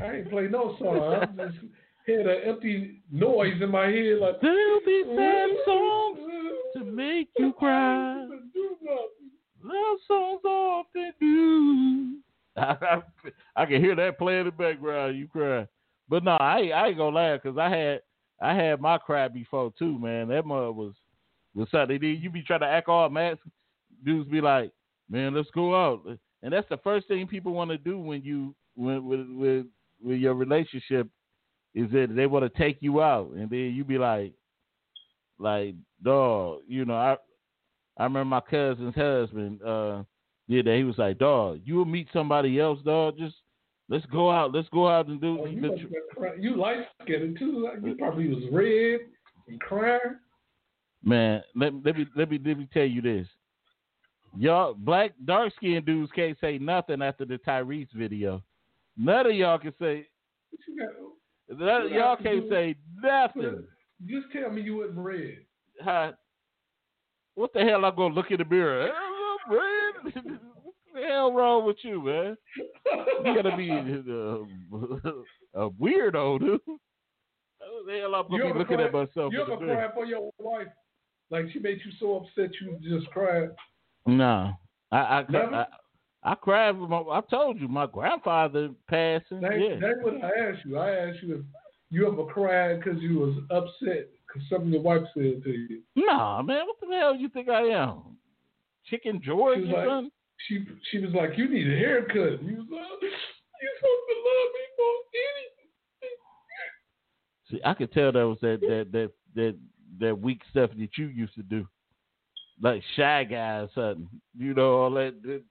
[0.00, 0.98] I ain't play no song.
[0.98, 1.58] I just
[2.06, 6.18] had an empty noise in my head, like There'll be sad songs
[6.74, 8.26] to make you cry.
[9.62, 12.18] Love songs often do.
[12.56, 13.02] I,
[13.56, 15.18] I, can hear that playing in the background.
[15.18, 15.66] You cry,
[16.08, 18.02] but no, I ain't- I ain't gonna laugh because I had
[18.40, 20.28] I had my cry before too, man.
[20.28, 20.94] That mother was
[21.54, 21.98] was something.
[22.00, 23.38] Then You be trying to act all mad.
[24.04, 24.72] Dudes be like,
[25.08, 26.04] man, let's go out,
[26.42, 29.66] and that's the first thing people want to do when you when with with
[30.02, 31.08] with your relationship
[31.74, 34.32] is that they want to take you out, and then you be like,
[35.38, 37.16] like dog, you know I.
[37.96, 40.02] I remember my cousin's husband uh
[40.48, 40.76] did that.
[40.76, 43.16] He was like, "Dog, you will meet somebody else, dog.
[43.16, 43.36] Just
[43.88, 44.52] let's go out.
[44.52, 46.42] Let's go out and do." Oh, you, the must have been crying.
[46.42, 47.64] you light skinned too.
[47.64, 49.00] Like, you probably was red
[49.48, 50.18] and crying.
[51.02, 53.26] Man, let, let me let me let me tell you this.
[54.36, 58.42] Y'all black dark skinned dudes can't say nothing after the Tyrese video.
[58.96, 60.06] None of y'all can say
[60.50, 61.58] What you got?
[61.58, 63.64] none y'all can't say nothing.
[64.06, 65.38] Just tell me you wasn't red.
[65.80, 66.12] Huh?
[67.34, 68.90] What the hell I go look in the mirror?
[69.46, 70.30] I'm red.
[70.94, 72.36] what the hell wrong with you, man?
[73.24, 75.14] You gotta be uh,
[75.66, 76.60] a weirdo, dude.
[76.66, 79.76] What the hell I'm You gonna be looking cry- at myself You ever the mirror?
[79.76, 80.68] cried for your wife?
[81.30, 83.48] Like she made you so upset you just cried.
[84.06, 84.52] No,
[84.92, 85.54] I I, Never?
[85.54, 85.66] I
[86.26, 86.78] I cried.
[86.78, 89.40] With my, I told you my grandfather passing.
[89.40, 90.78] That, yeah, That's what I asked you.
[90.78, 91.40] I asked you if
[91.90, 95.80] you ever cried because you was upset because something your wife said to you.
[95.96, 96.66] nah, man.
[96.66, 98.16] What the hell you think I am?
[98.86, 100.10] Chicken George She or like- something?
[100.48, 104.50] She she was like, "You need a haircut." You was like, "You're supposed to love
[104.52, 105.70] me more anything."
[107.50, 109.56] See, I could tell that was that that that that
[110.00, 111.66] that weak stuff that you used to do,
[112.62, 114.08] like shy guy or something.
[114.36, 115.20] You know all that.
[115.22, 115.42] that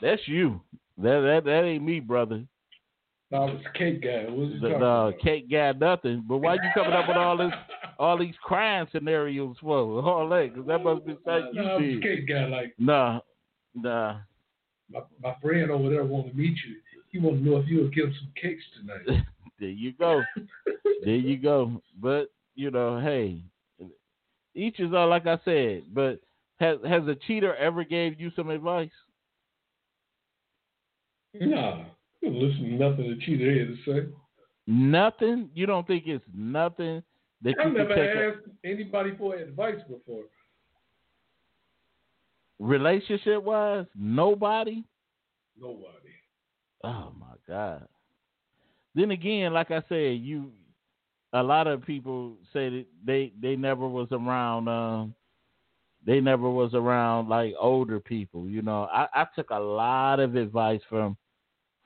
[0.00, 0.60] that's you.
[0.98, 2.44] That that that ain't me, brother.
[3.30, 4.24] No, I was a cake guy.
[4.28, 5.18] What you The, talking the about?
[5.18, 6.24] cake guy, nothing.
[6.26, 7.52] But why you coming up with all this,
[7.98, 10.50] all these crime scenarios for all that?
[10.54, 12.02] Because that must be something No, you a did.
[12.02, 12.46] cake guy.
[12.46, 13.20] Like Nah,
[13.74, 14.18] nah.
[14.90, 16.76] My, my friend over there wanted to meet you.
[17.10, 19.24] He wanted to know if you would give him some cakes tonight.
[19.60, 20.22] There you go.
[21.04, 21.82] there you go.
[22.00, 23.42] But you know, hey,
[24.54, 25.86] each is all like I said.
[25.92, 26.20] But
[26.60, 28.90] has has a cheater ever gave you some advice?
[31.34, 31.86] nah,
[32.20, 34.08] you listen to nothing the cheater had to say.
[34.68, 35.50] Nothing.
[35.54, 37.02] You don't think it's nothing
[37.42, 40.24] that you I've can never take a asked anybody for advice before.
[42.58, 43.86] Relationship wise?
[43.96, 44.84] Nobody.
[45.60, 45.84] Nobody.
[46.84, 47.86] Oh my God.
[48.94, 50.50] Then again, like I said, you
[51.32, 55.14] a lot of people say that they they never was around um
[56.06, 58.48] they never was around like older people.
[58.48, 61.16] You know, I, I took a lot of advice from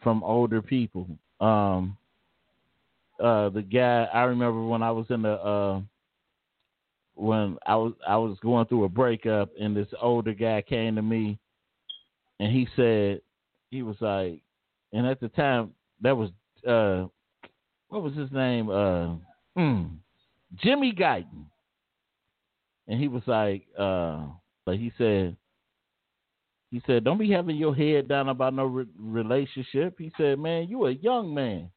[0.02, 1.06] from older people.
[1.40, 1.96] Um
[3.22, 5.80] uh the guy I remember when I was in the uh
[7.14, 11.02] when I was I was going through a breakup and this older guy came to
[11.02, 11.38] me
[12.40, 13.20] and he said
[13.70, 14.42] he was like
[14.92, 16.30] and at the time that was
[16.66, 17.06] uh
[17.88, 18.70] what was his name?
[18.70, 19.16] Uh
[19.56, 19.84] hmm,
[20.56, 21.46] Jimmy Guyton.
[22.88, 24.24] And he was like uh
[24.64, 25.36] but he said
[26.70, 29.96] he said don't be having your head down about no re- relationship.
[29.98, 31.70] He said man you a young man.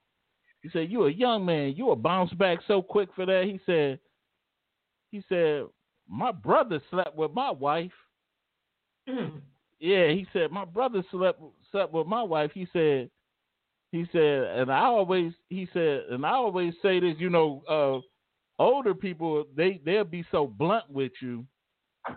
[0.61, 1.75] He said you a young man.
[1.75, 3.43] You a bounce back so quick for that.
[3.43, 3.99] He said
[5.15, 5.63] he said
[6.07, 7.91] my brother slept with my wife
[9.79, 11.41] yeah, he said my brother slept
[11.71, 12.51] slept with my wife.
[12.53, 13.09] He said,
[13.91, 17.15] he said, and I always he said, and I always say this.
[17.17, 21.45] You know, uh, older people they they'll be so blunt with you.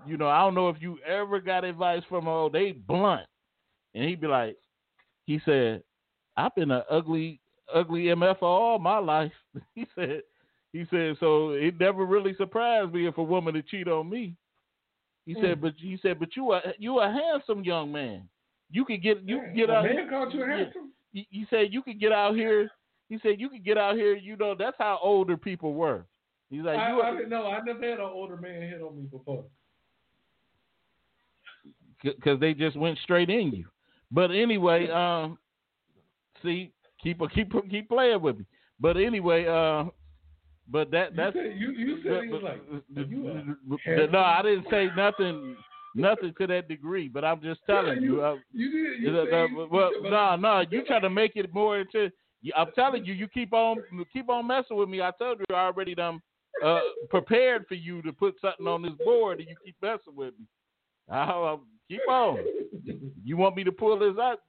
[0.07, 2.29] You know, I don't know if you ever got advice from.
[2.29, 3.27] Oh, they blunt,
[3.95, 4.57] and he'd be like,
[5.27, 5.83] he said,
[6.37, 7.41] I've been an ugly
[7.75, 9.33] ugly mf all my life.
[9.75, 10.23] he said,
[10.73, 14.35] he said, so it never really surprised me if a woman to cheat on me.
[15.27, 15.41] He Mm.
[15.41, 18.29] said, but he said, but you are you a handsome young man.
[18.71, 19.85] You could get you could get a out.
[19.85, 20.93] man called you handsome.
[21.12, 22.71] He, he said you could get out here.
[23.09, 24.14] He said you could get out here.
[24.14, 26.05] You know that's how older people were.
[26.51, 27.03] He's like I, you.
[27.03, 27.47] I didn't know.
[27.47, 29.45] I never had an older man hit on me before.
[32.03, 33.66] because they just went straight in you.
[34.11, 35.39] But anyway, um,
[36.43, 38.47] see, keep keep keep playing with me.
[38.81, 39.85] But anyway, uh,
[40.71, 42.62] but that that's you said, you, you said he was like,
[43.09, 45.57] you a no, I didn't say nothing,
[45.95, 47.09] nothing to that degree.
[47.09, 48.14] But I'm just telling Yeah, you.
[48.16, 49.03] you- uh, you did.
[49.03, 52.11] You uh, uh, you- well, no, no, you try to make it more into.
[52.57, 53.79] I'm telling you, you keep on
[54.12, 55.01] keep on messing with me.
[55.03, 56.21] I told you I already done
[56.64, 60.35] uh, prepared for you to put something on this board, and you keep messing with
[60.39, 60.47] me.
[61.11, 62.39] I'll, I'll keep on.
[63.25, 64.41] You want me to pull this up?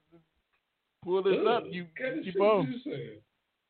[1.03, 1.63] Pull this up.
[1.69, 1.85] You
[2.23, 2.81] keep on.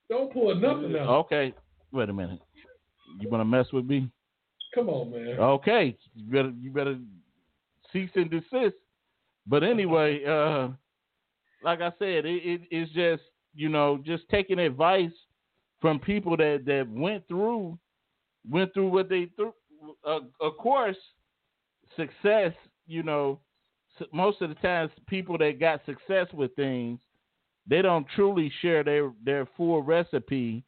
[0.09, 1.07] Don't pull nothing out.
[1.25, 1.53] Okay.
[1.91, 2.39] Wait a minute.
[3.19, 4.09] You want to mess with me?
[4.73, 5.39] Come on, man.
[5.39, 5.97] Okay.
[6.15, 6.97] You better you better
[7.91, 8.75] cease and desist.
[9.47, 10.69] But anyway, uh,
[11.63, 13.23] like I said, it, it, it's just
[13.55, 15.11] you know just taking advice
[15.81, 17.77] from people that that went through
[18.49, 19.53] went through what they through.
[20.05, 20.97] Uh, of course,
[21.95, 22.53] success.
[22.85, 23.39] You know,
[24.13, 26.99] most of the times people that got success with things,
[27.67, 30.63] they don't truly share their their full recipe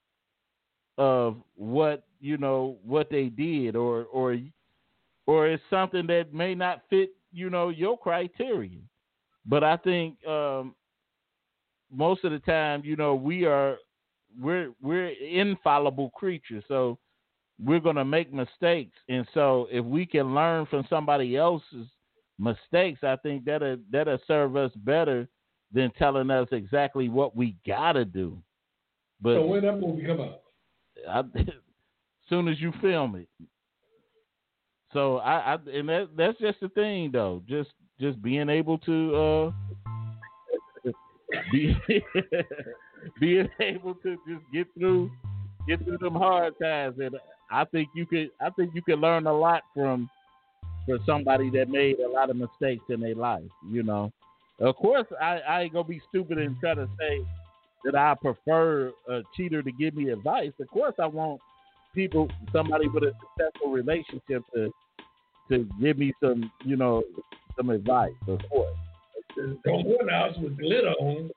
[1.01, 4.37] of what you know what they did or or
[5.25, 8.77] or it's something that may not fit you know your criteria.
[9.47, 10.75] But i think um
[11.91, 13.77] most of the time you know we are
[14.39, 16.63] we're we're infallible creatures.
[16.67, 16.99] So
[17.63, 18.97] we're going to make mistakes.
[19.09, 21.87] And so if we can learn from somebody else's
[22.39, 25.27] mistakes i think that'll that'll serve us better
[25.71, 28.37] than telling us exactly what we got to do.
[29.19, 30.41] But So when that movie come out?
[31.09, 31.23] I,
[32.29, 33.27] soon as you film it.
[34.93, 37.41] So I, I and that that's just the thing though.
[37.47, 39.51] Just just being able to uh
[41.51, 41.75] be
[43.19, 45.09] being able to just get through
[45.67, 47.15] get through them hard times and
[47.51, 50.09] I think you could I think you could learn a lot from
[50.85, 54.11] for somebody that made a lot of mistakes in their life, you know.
[54.59, 57.25] Of course I, I ain't gonna be stupid and try to say
[57.86, 60.51] that I prefer a cheater to give me advice.
[60.59, 61.41] Of course, I want
[61.93, 64.71] people, somebody with a successful relationship, to
[65.49, 67.03] to give me some, you know,
[67.57, 68.13] some advice.
[68.27, 68.73] Of course.
[69.36, 71.29] Don't go in the house with glitter on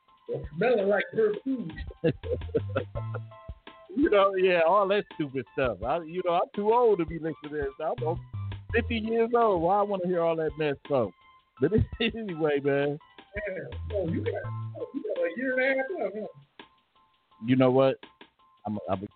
[0.57, 1.72] smelling like perfume.
[3.97, 5.78] You know, yeah, all that stupid stuff.
[5.86, 7.66] I, you know, I'm too old to be listening to this.
[7.80, 8.18] I'm
[8.74, 9.62] 50 years old.
[9.62, 11.12] Why I want to hear all that mess from?
[11.61, 12.99] But anyway, man,
[13.36, 13.64] Yeah.
[13.95, 14.34] Oh, you got,
[14.80, 16.12] oh, you got a year and a half.
[16.14, 16.27] Huh?
[17.45, 17.97] you know what?
[18.66, 19.07] I'm, I'm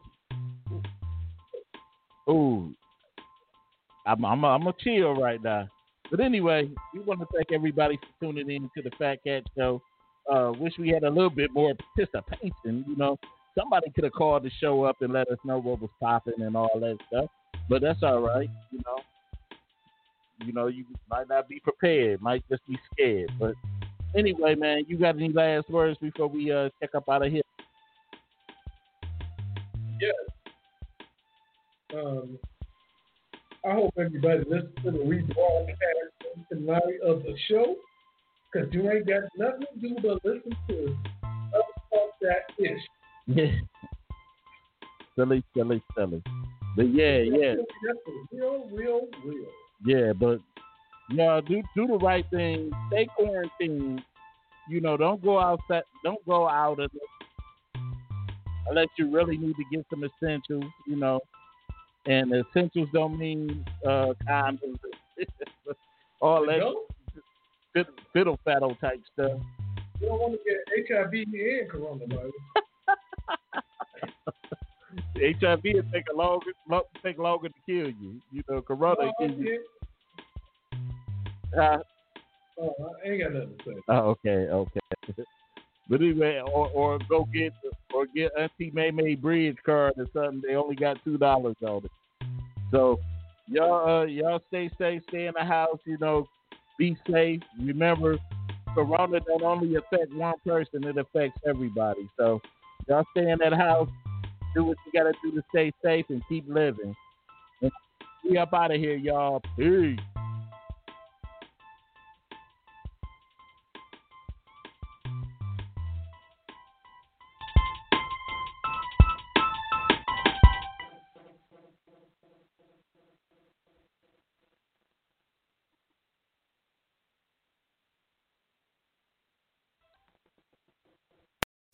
[2.29, 2.75] Ooh,
[4.07, 5.69] I'm, I'm, I'm a chill right now.
[6.11, 9.83] But anyway, we want to thank everybody for tuning in to the Fat Cat Show.
[10.31, 12.85] Uh, wish we had a little bit more participation.
[12.87, 13.19] You know,
[13.59, 16.57] somebody could have called to show up and let us know what was popping and
[16.57, 17.31] all that stuff.
[17.69, 18.49] But that's all right.
[18.71, 18.99] You know,
[20.45, 23.31] you know, you might not be prepared, might just be scared.
[23.39, 23.55] But
[24.17, 27.43] anyway, man, you got any last words before we uh check up out of here?
[30.01, 30.15] Yes.
[31.95, 32.39] Um,
[33.65, 37.77] I hope everybody listens to the rebroadcast tonight of the show,
[38.53, 40.97] because you ain't got nothing to do but listen to
[41.55, 42.81] us that ish.
[43.27, 43.53] Yeah.
[45.17, 46.23] silly, silly, silly.
[46.77, 47.57] But yeah, yeah,
[48.33, 49.47] real, real, real.
[49.85, 50.13] yeah.
[50.19, 50.39] But
[51.11, 52.71] yeah, do do the right thing.
[52.89, 54.03] Stay quarantined.
[54.69, 55.83] You know, don't go outside.
[56.05, 57.85] Don't go out unless,
[58.69, 60.65] unless you really need to get some essentials.
[60.87, 61.21] You know,
[62.07, 64.79] and essentials don't mean uh, condoms.
[66.21, 66.83] All You that know?
[67.73, 69.39] fiddle, fiddle faddle type stuff.
[70.01, 70.39] You don't want to
[70.85, 72.31] get HIV and coronavirus.
[75.41, 78.21] HIV will take a longer, lo- take longer to kill you.
[78.33, 79.35] You know, Corona you.
[79.39, 79.57] yeah.
[81.57, 81.79] Uh,
[82.61, 82.75] Oh,
[83.05, 83.77] I ain't got nothing to say.
[83.89, 84.81] Oh, okay, okay.
[85.91, 87.55] But anyway, or or go get
[87.95, 90.43] or get Auntie May May Bridge card or something.
[90.47, 91.91] They only got two dollars on it.
[92.71, 93.01] So
[93.47, 95.79] y'all uh, y'all stay safe, stay in the house.
[95.87, 96.29] You know,
[96.79, 97.41] be safe.
[97.59, 98.19] Remember,
[98.75, 102.07] Corona don't only affect one person; it affects everybody.
[102.19, 102.39] So
[102.87, 103.89] y'all stay in that house.
[104.55, 106.95] Do what you gotta do to stay safe and keep living.
[108.29, 109.41] We up out of here, y'all.
[109.57, 109.99] Peace.